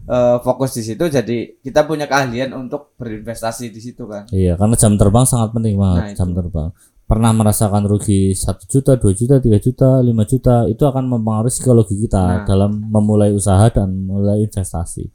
eh, 0.04 0.36
fokus 0.38 0.70
di 0.72 0.82
situ, 0.82 1.04
jadi 1.04 1.58
kita 1.58 1.82
punya 1.82 2.04
keahlian 2.04 2.52
untuk 2.52 2.94
berinvestasi 2.94 3.68
di 3.68 3.80
situ 3.80 4.04
kan. 4.04 4.28
iya 4.30 4.54
karena 4.54 4.74
jam 4.74 4.94
terbang 4.94 5.24
sangat 5.24 5.50
penting 5.50 5.74
banget 5.74 5.98
Nah, 5.98 6.08
itu. 6.08 6.18
jam 6.18 6.30
terbang 6.32 6.68
pernah 7.04 7.32
merasakan 7.32 7.82
rugi 7.84 8.32
satu 8.32 8.68
juta, 8.68 8.92
2 8.94 9.08
juta, 9.10 9.34
3 9.36 9.56
juta, 9.58 9.88
5 9.98 10.12
juta 10.24 10.54
itu 10.64 10.84
akan 10.84 11.08
mempengaruhi 11.08 11.48
psikologi 11.50 11.96
kita 11.98 12.20
Nah. 12.20 12.44
dalam 12.44 12.84
memulai 12.84 13.32
usaha 13.32 13.64
dan 13.68 14.04
mulai 14.04 14.44
investasi. 14.44 15.08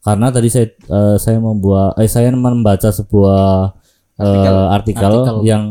Karena 0.00 0.28
tadi 0.28 0.48
saya 0.48 0.68
eh, 0.68 1.16
saya 1.16 1.36
membuat 1.38 1.96
eh 1.96 2.08
saya 2.08 2.28
membaca 2.30 2.88
sebuah 2.88 3.76
eh, 4.14 4.24
Artikel. 4.24 4.56
artikel, 4.70 5.12
Artikel. 5.20 5.36
yang 5.42 5.64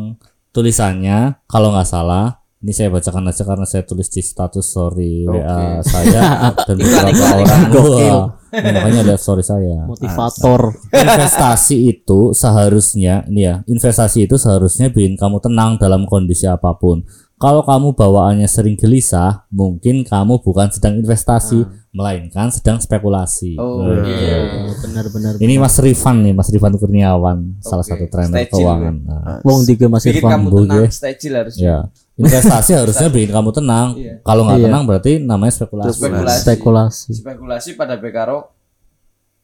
tulisannya 0.54 1.42
kalau 1.46 1.74
nggak 1.74 1.86
salah 1.86 2.43
ini 2.64 2.72
saya 2.72 2.88
bacakan 2.88 3.28
aja 3.28 3.44
karena 3.44 3.64
saya 3.64 3.84
tulis 3.84 4.08
di 4.08 4.20
status 4.20 4.64
story 4.64 5.28
WA 5.28 5.84
saya 5.84 6.22
dan 6.64 6.76
beberapa 6.76 7.26
orang 7.38 7.62
Gokil. 7.68 8.16
Wah, 8.16 8.30
makanya 8.54 9.02
lihat 9.04 9.20
story 9.20 9.44
saya 9.44 9.84
Motivator. 9.92 10.72
investasi 10.90 11.76
itu 11.90 12.32
seharusnya 12.32 13.28
ini 13.28 13.42
ya 13.44 13.56
investasi 13.64 14.24
itu 14.24 14.36
seharusnya 14.36 14.88
bikin 14.88 15.14
kamu 15.14 15.38
tenang 15.40 15.76
dalam 15.76 16.04
kondisi 16.04 16.46
apa 16.46 16.72
pun 16.74 17.04
kalau 17.36 17.60
kamu 17.62 17.92
bawaannya 17.92 18.48
sering 18.48 18.74
gelisah 18.74 19.44
mungkin 19.50 20.02
kamu 20.02 20.40
bukan 20.40 20.72
sedang 20.72 20.96
investasi 20.96 21.66
melainkan 21.92 22.48
sedang 22.48 22.80
spekulasi 22.80 23.54
Oh, 23.56 23.84
Eh, 23.84 24.02
iya. 24.08 24.38
Oh, 24.64 24.74
Benar-benar. 24.80 25.36
ini 25.38 25.58
Mas 25.58 25.76
Rifan 25.76 26.22
nih 26.22 26.32
Mas 26.32 26.48
Rifan 26.48 26.74
Kurniawan 26.74 27.60
salah 27.60 27.82
Oke, 27.82 27.92
satu 27.92 28.06
trainer 28.08 28.38
stay 28.40 28.48
keuangan 28.48 28.96
Nah, 29.04 29.38
Wong 29.44 29.62
tiga 29.64 29.86
Mas 29.88 30.02
Bikin 30.02 30.18
Irfan. 30.18 30.32
kamu 30.32 30.48
tenang, 30.56 30.80
ya. 30.80 30.90
stay 30.90 31.14
chill 31.14 31.36
harusnya. 31.36 31.62
ya 31.62 31.78
investasi 32.14 32.78
harusnya 32.78 33.10
bikin 33.10 33.34
kamu 33.34 33.50
tenang 33.52 33.98
Iya. 33.98 34.22
kalau 34.22 34.46
nggak 34.46 34.60
Iya. 34.62 34.66
tenang 34.70 34.84
berarti 34.86 35.12
namanya 35.18 35.54
spekulasi 35.54 35.98
Spekulasi. 35.98 36.40
Spekulasi. 36.46 37.10
Spekulasi 37.18 37.70
pada 37.74 37.98
Bekaro 37.98 38.54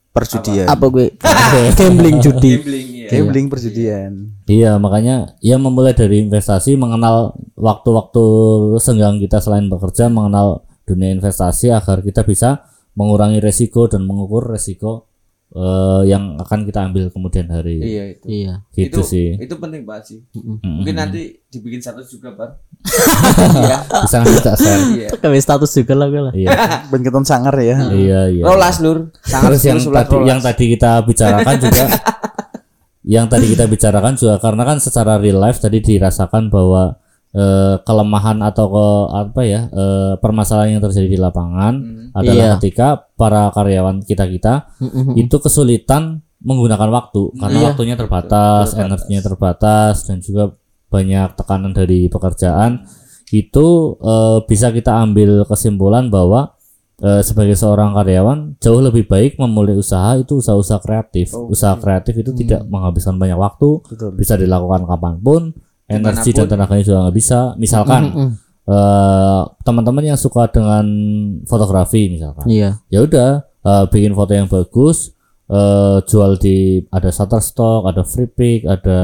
Perjudian. 0.10 0.65
Apa 0.65 0.89
gue? 0.89 1.13
Gambling 1.77 2.17
judi. 2.17 2.58
gambling 2.58 2.88
ya. 2.97 3.10
Gambling 3.10 3.45
perjudian. 3.45 4.12
Iya 4.45 4.71
makanya 4.77 5.38
ya 5.38 5.62
memulai 5.62 5.93
dari 5.93 6.25
investasi 6.25 6.73
mengenal 6.75 7.38
waktu-waktu 7.53 8.23
senggang 8.77 9.21
kita 9.21 9.38
selain 9.38 9.69
bekerja 9.69 10.10
mengenal 10.10 10.65
dunia 10.86 11.13
investasi 11.13 11.69
agar 11.69 12.01
kita 12.01 12.25
bisa 12.25 12.65
mengurangi 12.97 13.38
resiko 13.38 13.86
dan 13.86 14.01
mengukur 14.03 14.49
resiko 14.49 15.09
eh, 15.50 16.02
yang 16.06 16.38
akan 16.38 16.60
kita 16.62 16.80
ambil 16.84 17.10
kemudian 17.10 17.48
hari 17.48 17.78
Iya 17.78 18.04
itu. 18.14 18.26
Iya. 18.26 18.54
gitu 18.72 19.00
itu, 19.00 19.02
sih 19.04 19.28
Itu 19.36 19.58
penting 19.58 19.82
banget 19.84 20.04
sih. 20.06 20.20
Mm-mm. 20.32 20.62
Mungkin 20.80 20.94
nanti 20.94 21.42
dibikin 21.48 21.80
satu 21.80 22.02
juga, 22.02 22.34
Pak. 22.34 22.50
bisa 24.06 24.18
kita 24.22 24.52
share 24.56 24.82
Iya. 24.94 25.08
Kami 25.16 25.38
status 25.38 25.72
juga 25.74 25.94
lah 25.96 26.08
gue 26.08 26.22
lah. 26.22 26.34
iya 26.34 26.50
Ben 26.90 27.02
keton 27.02 27.24
sangar 27.24 27.54
ya. 27.58 27.78
iya 27.90 28.30
iya 28.30 28.44
Rolas 28.44 28.78
lur. 28.80 29.10
Sangat 29.22 29.58
terus 29.58 29.64
yang 29.66 29.80
tadi 29.82 30.14
rolas. 30.14 30.28
yang 30.28 30.40
tadi 30.40 30.64
kita 30.70 30.92
bicarakan 31.04 31.56
juga 31.60 31.84
yang 33.16 33.26
tadi 33.26 33.46
kita 33.50 33.66
bicarakan 33.66 34.14
juga 34.14 34.36
karena 34.38 34.64
kan 34.64 34.78
secara 34.78 35.18
real 35.18 35.40
life 35.40 35.58
tadi 35.58 35.80
dirasakan 35.80 36.48
bahwa 36.48 37.00
eh, 37.30 37.76
kelemahan 37.84 38.42
atau 38.42 38.65
ke 38.68 38.86
apa 39.13 39.42
ya 39.44 39.62
eh, 39.70 40.13
permasalahan 40.18 40.78
yang 40.78 40.84
terjadi 40.84 41.08
di 41.08 41.20
lapangan 41.20 41.74
adalah 42.18 42.46
Iya. 42.46 42.54
ketika 42.58 42.88
para 43.13 43.54
karyawan 43.54 44.02
kita 44.02 44.26
kita 44.26 44.54
itu 45.13 45.36
kesulitan 45.38 46.26
menggunakan 46.42 46.89
waktu 46.89 47.36
karena 47.38 47.58
Iya. 47.60 47.68
waktunya 47.70 47.96
terbatas, 47.96 48.74
energinya 48.74 49.22
terbatas 49.22 50.08
dan 50.08 50.24
juga 50.24 50.56
banyak 50.89 51.38
tekanan 51.38 51.70
dari 51.70 52.10
pekerjaan 52.10 52.88
itu 53.30 53.68
eh, 54.02 54.38
bisa 54.50 54.74
kita 54.74 55.06
ambil 55.06 55.46
kesimpulan 55.46 56.10
bahwa 56.10 56.58
eh, 56.98 57.22
sebagai 57.22 57.54
seorang 57.54 57.94
karyawan 57.94 58.58
jauh 58.58 58.82
lebih 58.82 59.06
baik 59.06 59.38
memulai 59.38 59.78
usaha 59.78 60.18
itu 60.18 60.42
usaha-usaha 60.42 60.82
kreatif. 60.82 61.32
Usaha 61.32 61.78
kreatif 61.78 62.18
itu 62.18 62.34
tidak 62.34 62.65
menghabiskan 62.65 63.15
banyak 63.15 63.38
waktu, 63.38 63.86
Betul. 63.86 64.18
bisa 64.18 64.34
dilakukan 64.36 64.84
kapan 64.84 65.15
pun, 65.22 65.42
energi 65.89 66.30
dan 66.32 66.45
tenaganya 66.47 66.84
juga 66.86 66.97
nggak 67.04 67.17
bisa. 67.17 67.39
Misalkan 67.58 68.02
eh, 68.69 69.41
teman-teman 69.65 70.04
yang 70.06 70.19
suka 70.19 70.45
dengan 70.47 70.86
fotografi 71.43 72.06
misalkan, 72.08 72.45
Iya. 72.45 72.78
ya 72.88 72.99
udah 73.02 73.30
eh, 73.60 73.86
bikin 73.89 74.13
foto 74.13 74.32
yang 74.32 74.45
bagus, 74.45 75.12
eh, 75.49 75.97
jual 76.06 76.38
di 76.38 76.58
ada 76.88 77.10
Shutterstock, 77.10 77.89
ada 77.89 78.06
Freepik, 78.06 78.63
ada 78.63 78.97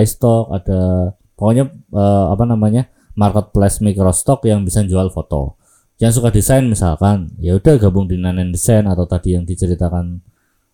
iStock, 0.00 0.50
ada 0.50 1.12
pokoknya 1.36 1.68
eh, 1.70 2.24
apa 2.32 2.44
namanya 2.44 2.88
marketplace 3.14 3.78
microstock 3.78 4.42
yang 4.44 4.64
bisa 4.64 4.82
jual 4.82 5.12
foto. 5.12 5.60
Yang 6.02 6.18
suka 6.18 6.34
desain 6.34 6.66
misalkan, 6.66 7.30
ya 7.38 7.54
udah 7.54 7.78
gabung 7.78 8.10
di 8.10 8.18
Nanen 8.18 8.50
Desain 8.50 8.82
atau 8.82 9.06
tadi 9.06 9.38
yang 9.38 9.46
diceritakan 9.46 10.18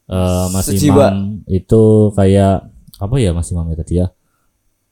eh, 0.08 0.46
Mas 0.48 0.64
Sejiwa. 0.64 1.12
Imam 1.12 1.44
itu 1.44 2.08
kayak 2.16 2.70
apa 2.96 3.14
ya 3.18 3.34
Mas 3.34 3.50
Imam 3.52 3.68
ya 3.68 3.76
tadi 3.76 4.00
ya? 4.00 4.06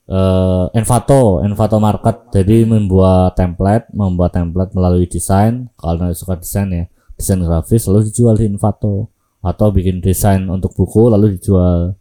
Eh 0.09 0.65
Envato, 0.73 1.45
Envato 1.45 1.77
Market. 1.77 2.33
Jadi 2.33 2.65
membuat 2.65 3.37
template, 3.37 3.93
membuat 3.93 4.33
template 4.33 4.73
melalui 4.73 5.05
desain. 5.05 5.69
Kalau 5.77 6.09
suka 6.17 6.41
desain 6.41 6.69
ya, 6.73 6.85
desain 7.21 7.39
grafis 7.45 7.85
lalu 7.85 8.09
dijual 8.09 8.41
di 8.41 8.49
Envato 8.49 9.13
atau 9.39 9.71
bikin 9.71 10.03
desain 10.03 10.43
untuk 10.49 10.73
buku 10.75 11.13
lalu 11.13 11.37
dijual. 11.37 11.95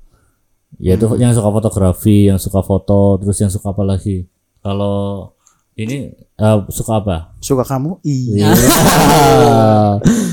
Ya 0.80 0.96
itu 0.96 1.10
yang 1.20 1.34
suka 1.34 1.50
fotografi, 1.52 2.28
yang 2.32 2.40
suka 2.40 2.64
foto, 2.64 3.20
terus 3.20 3.38
yang 3.40 3.52
suka 3.52 3.72
apa 3.72 3.84
lagi? 3.84 4.28
Kalau 4.62 5.32
ini 5.78 6.12
eh, 6.16 6.58
suka 6.74 7.02
apa? 7.02 7.38
Suka 7.44 7.62
kamu? 7.62 8.02
Iya. 8.02 8.52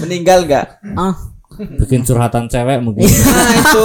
meninggal 0.04 0.48
nggak? 0.48 0.66
Ah, 0.96 1.14
bikin 1.80 2.02
curhatan 2.02 2.48
cewek 2.48 2.78
mungkin. 2.80 3.04
Nah 3.08 3.52
itu. 3.56 3.84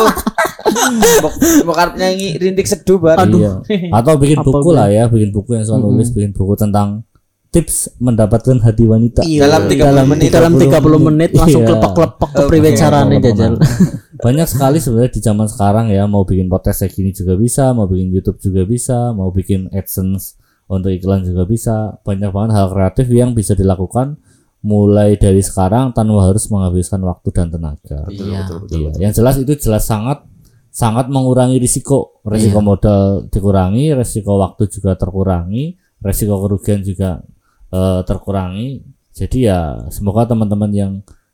Bokap 1.65 1.95
nyanyi 1.95 2.35
rintik 2.35 2.67
seduh 2.67 2.99
bar. 2.99 3.19
Iya. 3.25 3.63
Atau 3.97 4.19
bikin 4.19 4.39
Apa 4.41 4.49
buku 4.49 4.69
lah 4.71 4.87
ya, 4.91 5.07
bikin 5.07 5.31
buku 5.31 5.55
yang 5.55 5.65
soal 5.65 5.79
nulis, 5.81 6.11
bikin 6.11 6.31
buku 6.35 6.53
tentang 6.55 7.03
tips 7.49 7.97
mendapatkan 7.97 8.61
hati 8.61 8.85
wanita. 8.85 9.25
Dalam 9.25 9.65
30 9.65 9.81
dalam 9.81 10.05
menit. 10.05 10.29
dalam 10.29 10.53
30 10.53 10.99
menit 11.01 11.29
langsung 11.33 11.65
Iya. 11.65 11.67
kelepak-kelepak 11.73 12.29
ke 12.29 12.41
priwe 12.45 12.71
carane 12.77 13.15
jajal. 13.17 13.53
Banyak 14.25 14.47
sekali 14.51 14.77
sebenarnya 14.77 15.11
di 15.15 15.21
zaman 15.23 15.47
sekarang 15.49 15.85
ya, 15.89 16.05
mau 16.05 16.27
bikin 16.27 16.45
podcast 16.45 16.85
kayak 16.85 16.93
gini 16.93 17.09
juga 17.15 17.33
bisa, 17.39 17.73
mau 17.73 17.89
bikin 17.89 18.13
YouTube 18.13 18.37
juga 18.37 18.61
bisa, 18.69 19.15
mau 19.17 19.33
bikin 19.33 19.71
AdSense 19.73 20.37
untuk 20.69 20.93
iklan 20.93 21.25
juga 21.25 21.49
bisa. 21.49 21.97
Banyak 22.05 22.29
banget 22.29 22.51
hal 22.53 22.67
kreatif 22.69 23.07
yang 23.09 23.33
bisa 23.33 23.57
dilakukan 23.57 24.21
mulai 24.59 25.15
dari 25.15 25.39
sekarang 25.39 25.95
tanpa 25.95 26.29
harus 26.29 26.51
menghabiskan 26.51 26.99
waktu 27.01 27.31
dan 27.33 27.47
tenaga. 27.49 28.05
Iya. 28.11 28.45
Iya, 28.69 28.91
yang 29.09 29.13
jelas 29.15 29.39
itu 29.41 29.55
jelas 29.57 29.87
sangat 29.89 30.21
sangat 30.69 31.09
mengurangi 31.09 31.57
risiko. 31.57 32.21
Iya. 32.23 32.29
Risiko 32.37 32.59
modal 32.61 33.25
dikurangi, 33.27 33.93
risiko 33.93 34.37
waktu 34.37 34.69
juga 34.69 34.93
terkurangi, 34.95 35.75
risiko 35.99 36.39
kerugian 36.45 36.81
juga 36.81 37.21
eh, 37.69 38.01
terkurangi. 38.05 38.85
Jadi 39.09 39.49
ya 39.49 39.89
semoga 39.91 40.29
teman-teman 40.29 40.71
yang 40.71 40.91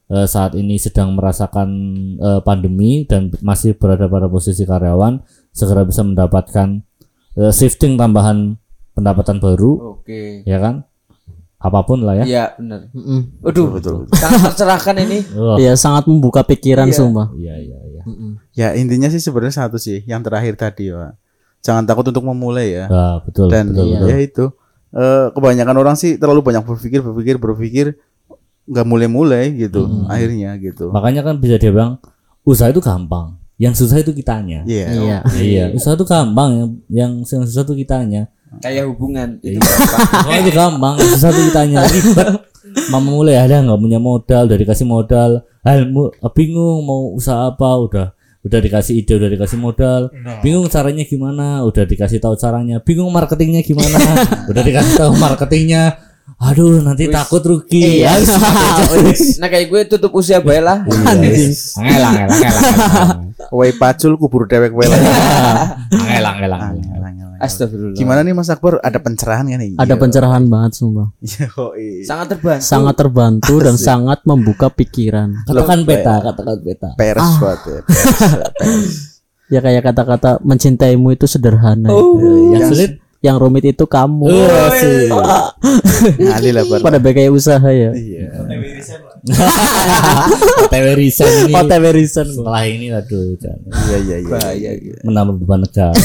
eh, 0.10 0.26
saat 0.26 0.56
ini 0.56 0.80
sedang 0.80 1.14
merasakan 1.14 1.70
eh, 2.18 2.42
pandemi 2.42 3.04
dan 3.06 3.30
masih 3.44 3.76
berada 3.78 4.08
pada 4.08 4.26
posisi 4.26 4.64
karyawan 4.64 5.22
segera 5.52 5.84
bisa 5.84 6.02
mendapatkan 6.02 6.82
eh, 7.38 7.52
shifting 7.54 7.96
tambahan 7.96 8.58
pendapatan 8.96 9.44
baru, 9.44 10.00
Oke. 10.00 10.42
ya 10.48 10.58
kan? 10.58 10.88
Apa 11.60 11.82
pun 11.84 12.06
lah 12.06 12.16
ya. 12.22 12.24
Iya, 12.24 12.46
benar. 12.56 12.88
Mm-mm. 12.94 13.42
Waduh, 13.42 13.68
betul, 13.74 13.96
sangat 14.14 14.54
tercerahkan 14.54 14.96
ini. 15.02 15.20
Oh, 15.34 15.58
Iya 15.58 15.74
sangat 15.74 16.06
membuka 16.06 16.46
pikiran 16.46 16.88
Iya. 16.88 16.96
sumpah. 16.96 17.28
iya 17.36 17.58
iya 17.58 17.78
Mm-mm. 18.06 18.32
Ya 18.54 18.72
intinya 18.74 19.10
sih 19.10 19.20
sebenarnya 19.20 19.66
satu 19.66 19.76
sih, 19.76 20.06
yang 20.06 20.22
terakhir 20.22 20.56
tadi 20.56 20.90
Pak. 20.90 21.18
Jangan 21.60 21.84
takut 21.84 22.06
untuk 22.06 22.24
memulai 22.24 22.78
ya. 22.78 22.86
Ah, 22.88 23.18
betul 23.20 23.50
Dan 23.50 23.74
betul 23.74 23.90
betul. 23.92 24.08
ya 24.08 24.18
itu 24.22 24.46
eh, 24.94 25.26
kebanyakan 25.34 25.76
orang 25.76 25.96
sih 25.98 26.16
terlalu 26.16 26.46
banyak 26.46 26.62
berpikir 26.62 27.02
berpikir 27.02 27.36
berpikir 27.36 27.86
nggak 28.66 28.86
mulai-mulai 28.86 29.54
gitu 29.54 29.86
akhirnya 30.06 30.58
gitu. 30.58 30.90
Makanya 30.90 31.22
kan 31.22 31.38
bisa 31.38 31.58
dia 31.58 31.70
bilang 31.70 31.98
usaha 32.42 32.70
itu 32.70 32.80
gampang. 32.80 33.38
Yang 33.56 33.86
susah 33.86 34.00
itu 34.00 34.12
kitanya. 34.12 34.62
Iya. 34.64 34.86
Iya. 34.92 35.18
Iya, 35.32 35.64
usaha 35.72 35.96
itu 35.96 36.04
gampang 36.04 36.50
yang 36.54 36.70
yang 36.92 37.12
yang 37.24 37.44
susah 37.46 37.64
itu 37.64 37.74
kitanya. 37.78 38.28
Kayak 38.60 38.88
hubungan 38.88 39.40
itu 39.42 39.58
Iya. 39.58 39.64
gampang. 39.64 40.26
Oh 40.28 40.36
itu 40.36 40.52
gampang, 40.52 40.94
susah 41.00 41.32
ditanya 41.32 41.78
ribet. 41.94 42.28
Mama 42.88 43.10
mulai 43.12 43.38
ada 43.38 43.62
nggak 43.62 43.78
punya 43.78 43.98
modal, 43.98 44.46
udah 44.46 44.58
dikasih 44.58 44.84
modal, 44.84 45.32
hal 45.62 45.86
mu- 45.86 46.10
bingung 46.32 46.82
mau 46.82 47.12
usaha 47.12 47.48
apa, 47.48 47.70
udah 47.78 48.08
udah 48.42 48.60
dikasih 48.62 49.02
ide, 49.02 49.18
udah 49.18 49.26
dikasih 49.28 49.58
modal, 49.58 50.14
bingung 50.40 50.70
caranya 50.70 51.02
gimana, 51.02 51.62
udah 51.62 51.82
dikasih 51.82 52.22
tahu 52.22 52.38
caranya, 52.38 52.78
bingung 52.78 53.10
marketingnya 53.10 53.62
gimana, 53.62 53.98
udah 54.50 54.62
dikasih 54.62 54.94
tahu 54.96 55.18
marketingnya, 55.18 56.05
aduh 56.36 56.80
nanti 56.80 57.08
takut 57.08 57.40
rugi, 57.42 58.04
Iya. 58.04 58.12
harus 58.12 58.30
Nah 59.42 59.48
kayak 59.48 59.66
gue 59.66 59.82
tutup 59.88 60.12
usia 60.14 60.40
bae 60.40 60.60
lah. 60.60 60.84
ngelang 60.84 61.22
ngelang 61.80 62.14
ngelang 62.14 63.20
Wai 63.50 63.72
pacul 63.72 64.16
kubur 64.16 64.44
dewek 64.44 64.72
wela. 64.72 64.96
ngelang 65.92 66.38
ngelang 66.40 66.74
Astagfirullah. 67.36 67.94
Gimana 67.94 68.24
nih 68.24 68.32
Mas 68.32 68.48
Akbar? 68.48 68.80
Ada 68.80 68.96
pencerahan 68.98 69.44
kan 69.44 69.60
nih? 69.60 69.76
Ada 69.76 69.96
pencerahan 69.96 70.44
banget 70.48 70.72
sumpah. 70.74 71.12
Iya. 71.20 71.52
Sangat 72.02 72.28
terbantu. 72.32 72.64
Sangat 72.64 72.96
terbantu 72.96 73.54
dan 73.60 73.76
sangat 73.76 74.20
membuka 74.24 74.68
pikiran. 74.70 75.44
katakan 75.44 75.84
peta, 75.84 76.16
katakan 76.22 76.58
peta. 76.64 76.90
Peres 76.96 77.20
Ah. 77.22 77.36
buat 77.38 77.60
ya. 77.62 77.80
Ya 79.46 79.62
kayak 79.62 79.86
kata-kata 79.86 80.42
mencintaimu 80.42 81.14
itu 81.14 81.30
sederhana. 81.30 81.86
Yang 82.50 82.62
sulit, 82.66 82.92
Yang 83.26 83.38
rumit 83.42 83.66
itu 83.66 83.86
kamu. 83.90 84.30
oh, 84.30 84.70
sih. 84.78 85.10
Ngali 86.30 86.50
lah. 86.54 86.64
Pada 86.78 87.02
kayak 87.02 87.34
usaha 87.34 87.70
ya. 87.74 87.90
Iya. 87.90 88.30
OTW 90.70 90.88
resign 90.94 91.34
ini. 91.50 91.54
OTW 91.58 91.86
reason. 91.90 92.28
Setelah 92.30 92.64
ini 92.70 92.94
aduh 92.94 93.34
jangan. 93.42 93.74
Iya 93.90 93.98
iya 93.98 94.18
iya. 94.22 94.30
Bahaya. 94.30 94.72
menambah 95.02 95.36
beban 95.42 95.60
negara. 95.66 95.94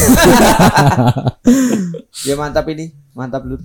Ya 2.28 2.36
mantap 2.36 2.68
ini. 2.68 2.92
Mantap 3.16 3.48
lu. 3.48 3.56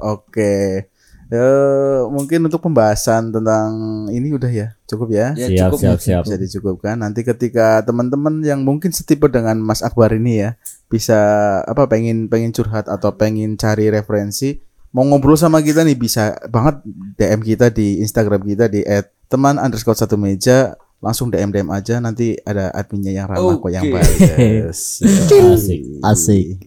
Oke. 0.00 0.88
Eh, 1.30 2.00
mungkin 2.10 2.50
untuk 2.50 2.58
pembahasan 2.64 3.30
tentang 3.30 3.70
ini 4.10 4.34
udah 4.34 4.50
ya 4.50 4.74
cukup 4.88 5.14
ya. 5.14 5.30
Ya 5.38 5.46
siap, 5.46 5.68
cukup. 5.76 5.78
siap, 5.78 5.98
siap. 6.00 6.22
Bisa 6.26 6.36
dicukupkan. 6.40 6.96
Nanti 6.98 7.22
ketika 7.22 7.84
teman-teman 7.86 8.40
yang 8.42 8.64
mungkin 8.66 8.90
setipe 8.90 9.28
dengan 9.30 9.60
Mas 9.62 9.84
Akbar 9.84 10.16
ini 10.16 10.42
ya 10.42 10.50
bisa 10.90 11.18
apa 11.62 11.86
pengen 11.86 12.26
pengen 12.26 12.50
curhat 12.50 12.90
atau 12.90 13.14
pengen 13.14 13.54
cari 13.54 13.88
referensi 13.94 14.58
mau 14.90 15.06
ngobrol 15.06 15.38
sama 15.38 15.62
kita 15.62 15.86
nih 15.86 15.94
bisa 15.94 16.34
banget 16.50 16.82
DM 17.14 17.40
kita 17.46 17.70
di 17.70 18.02
Instagram 18.02 18.42
kita 18.42 18.66
di 18.66 18.82
@teman 19.30 19.62
underscore 19.62 19.94
satu 19.94 20.18
meja 20.18 20.74
langsung 20.98 21.30
DM 21.30 21.54
DM 21.54 21.70
aja 21.70 22.02
nanti 22.02 22.34
ada 22.42 22.74
adminnya 22.74 23.22
yang 23.22 23.26
ramah 23.30 23.56
kok 23.56 23.70
yang 23.72 23.88
balas. 23.88 25.00
Asik. 25.00 25.80
Asik. 26.04 26.58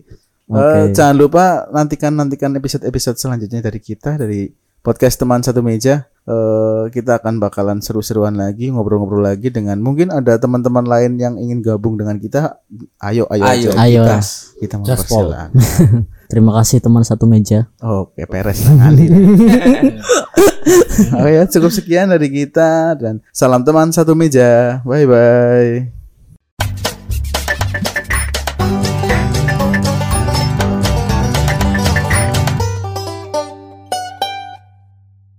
Eh, 0.44 0.56
Oke. 0.56 0.80
jangan 0.96 1.16
lupa 1.16 1.68
nantikan 1.70 2.12
nantikan 2.16 2.52
episode-episode 2.58 3.20
selanjutnya 3.20 3.62
dari 3.64 3.80
kita 3.80 4.18
dari 4.18 4.50
podcast 4.84 5.15
teman 5.15 5.39
satu 5.41 5.63
meja. 5.63 6.12
Eh, 6.24 6.84
kita 6.96 7.19
akan 7.19 7.39
bakalan 7.43 7.84
seru-seruan 7.84 8.39
lagi, 8.39 8.72
ngobrol-ngobrol 8.72 9.28
lagi 9.28 9.52
dengan 9.52 9.76
mungkin 9.84 10.08
ada 10.08 10.39
teman-teman 10.39 10.88
lain 10.88 11.19
yang 11.19 11.36
ingin 11.36 11.60
gabung 11.60 12.00
dengan 12.00 12.15
kita. 12.15 12.63
Ayo, 13.04 13.28
ayo, 13.28 13.43
Ayo. 13.43 13.69
aja 13.76 13.80
Ayo. 13.84 14.04
kita, 14.08 14.17
kita 14.60 14.76
Gaspol. 14.84 15.32
mempersilahkan. 15.32 15.50
Terima 16.32 16.52
kasih 16.56 16.80
teman 16.80 17.04
satu 17.04 17.28
meja. 17.28 17.67
Oke, 17.84 18.24
peres 18.24 18.63
lah 18.63 18.88
kali. 18.88 19.06
Oke 21.19 21.30
ya, 21.36 21.43
cukup 21.46 21.72
sekian 21.76 22.08
dari 22.08 22.32
kita 22.32 22.96
dan 22.96 23.19
salam 23.36 23.67
teman 23.67 23.91
satu 23.91 24.15
meja. 24.15 24.80
Bye 24.88 25.04
bye. 25.04 26.03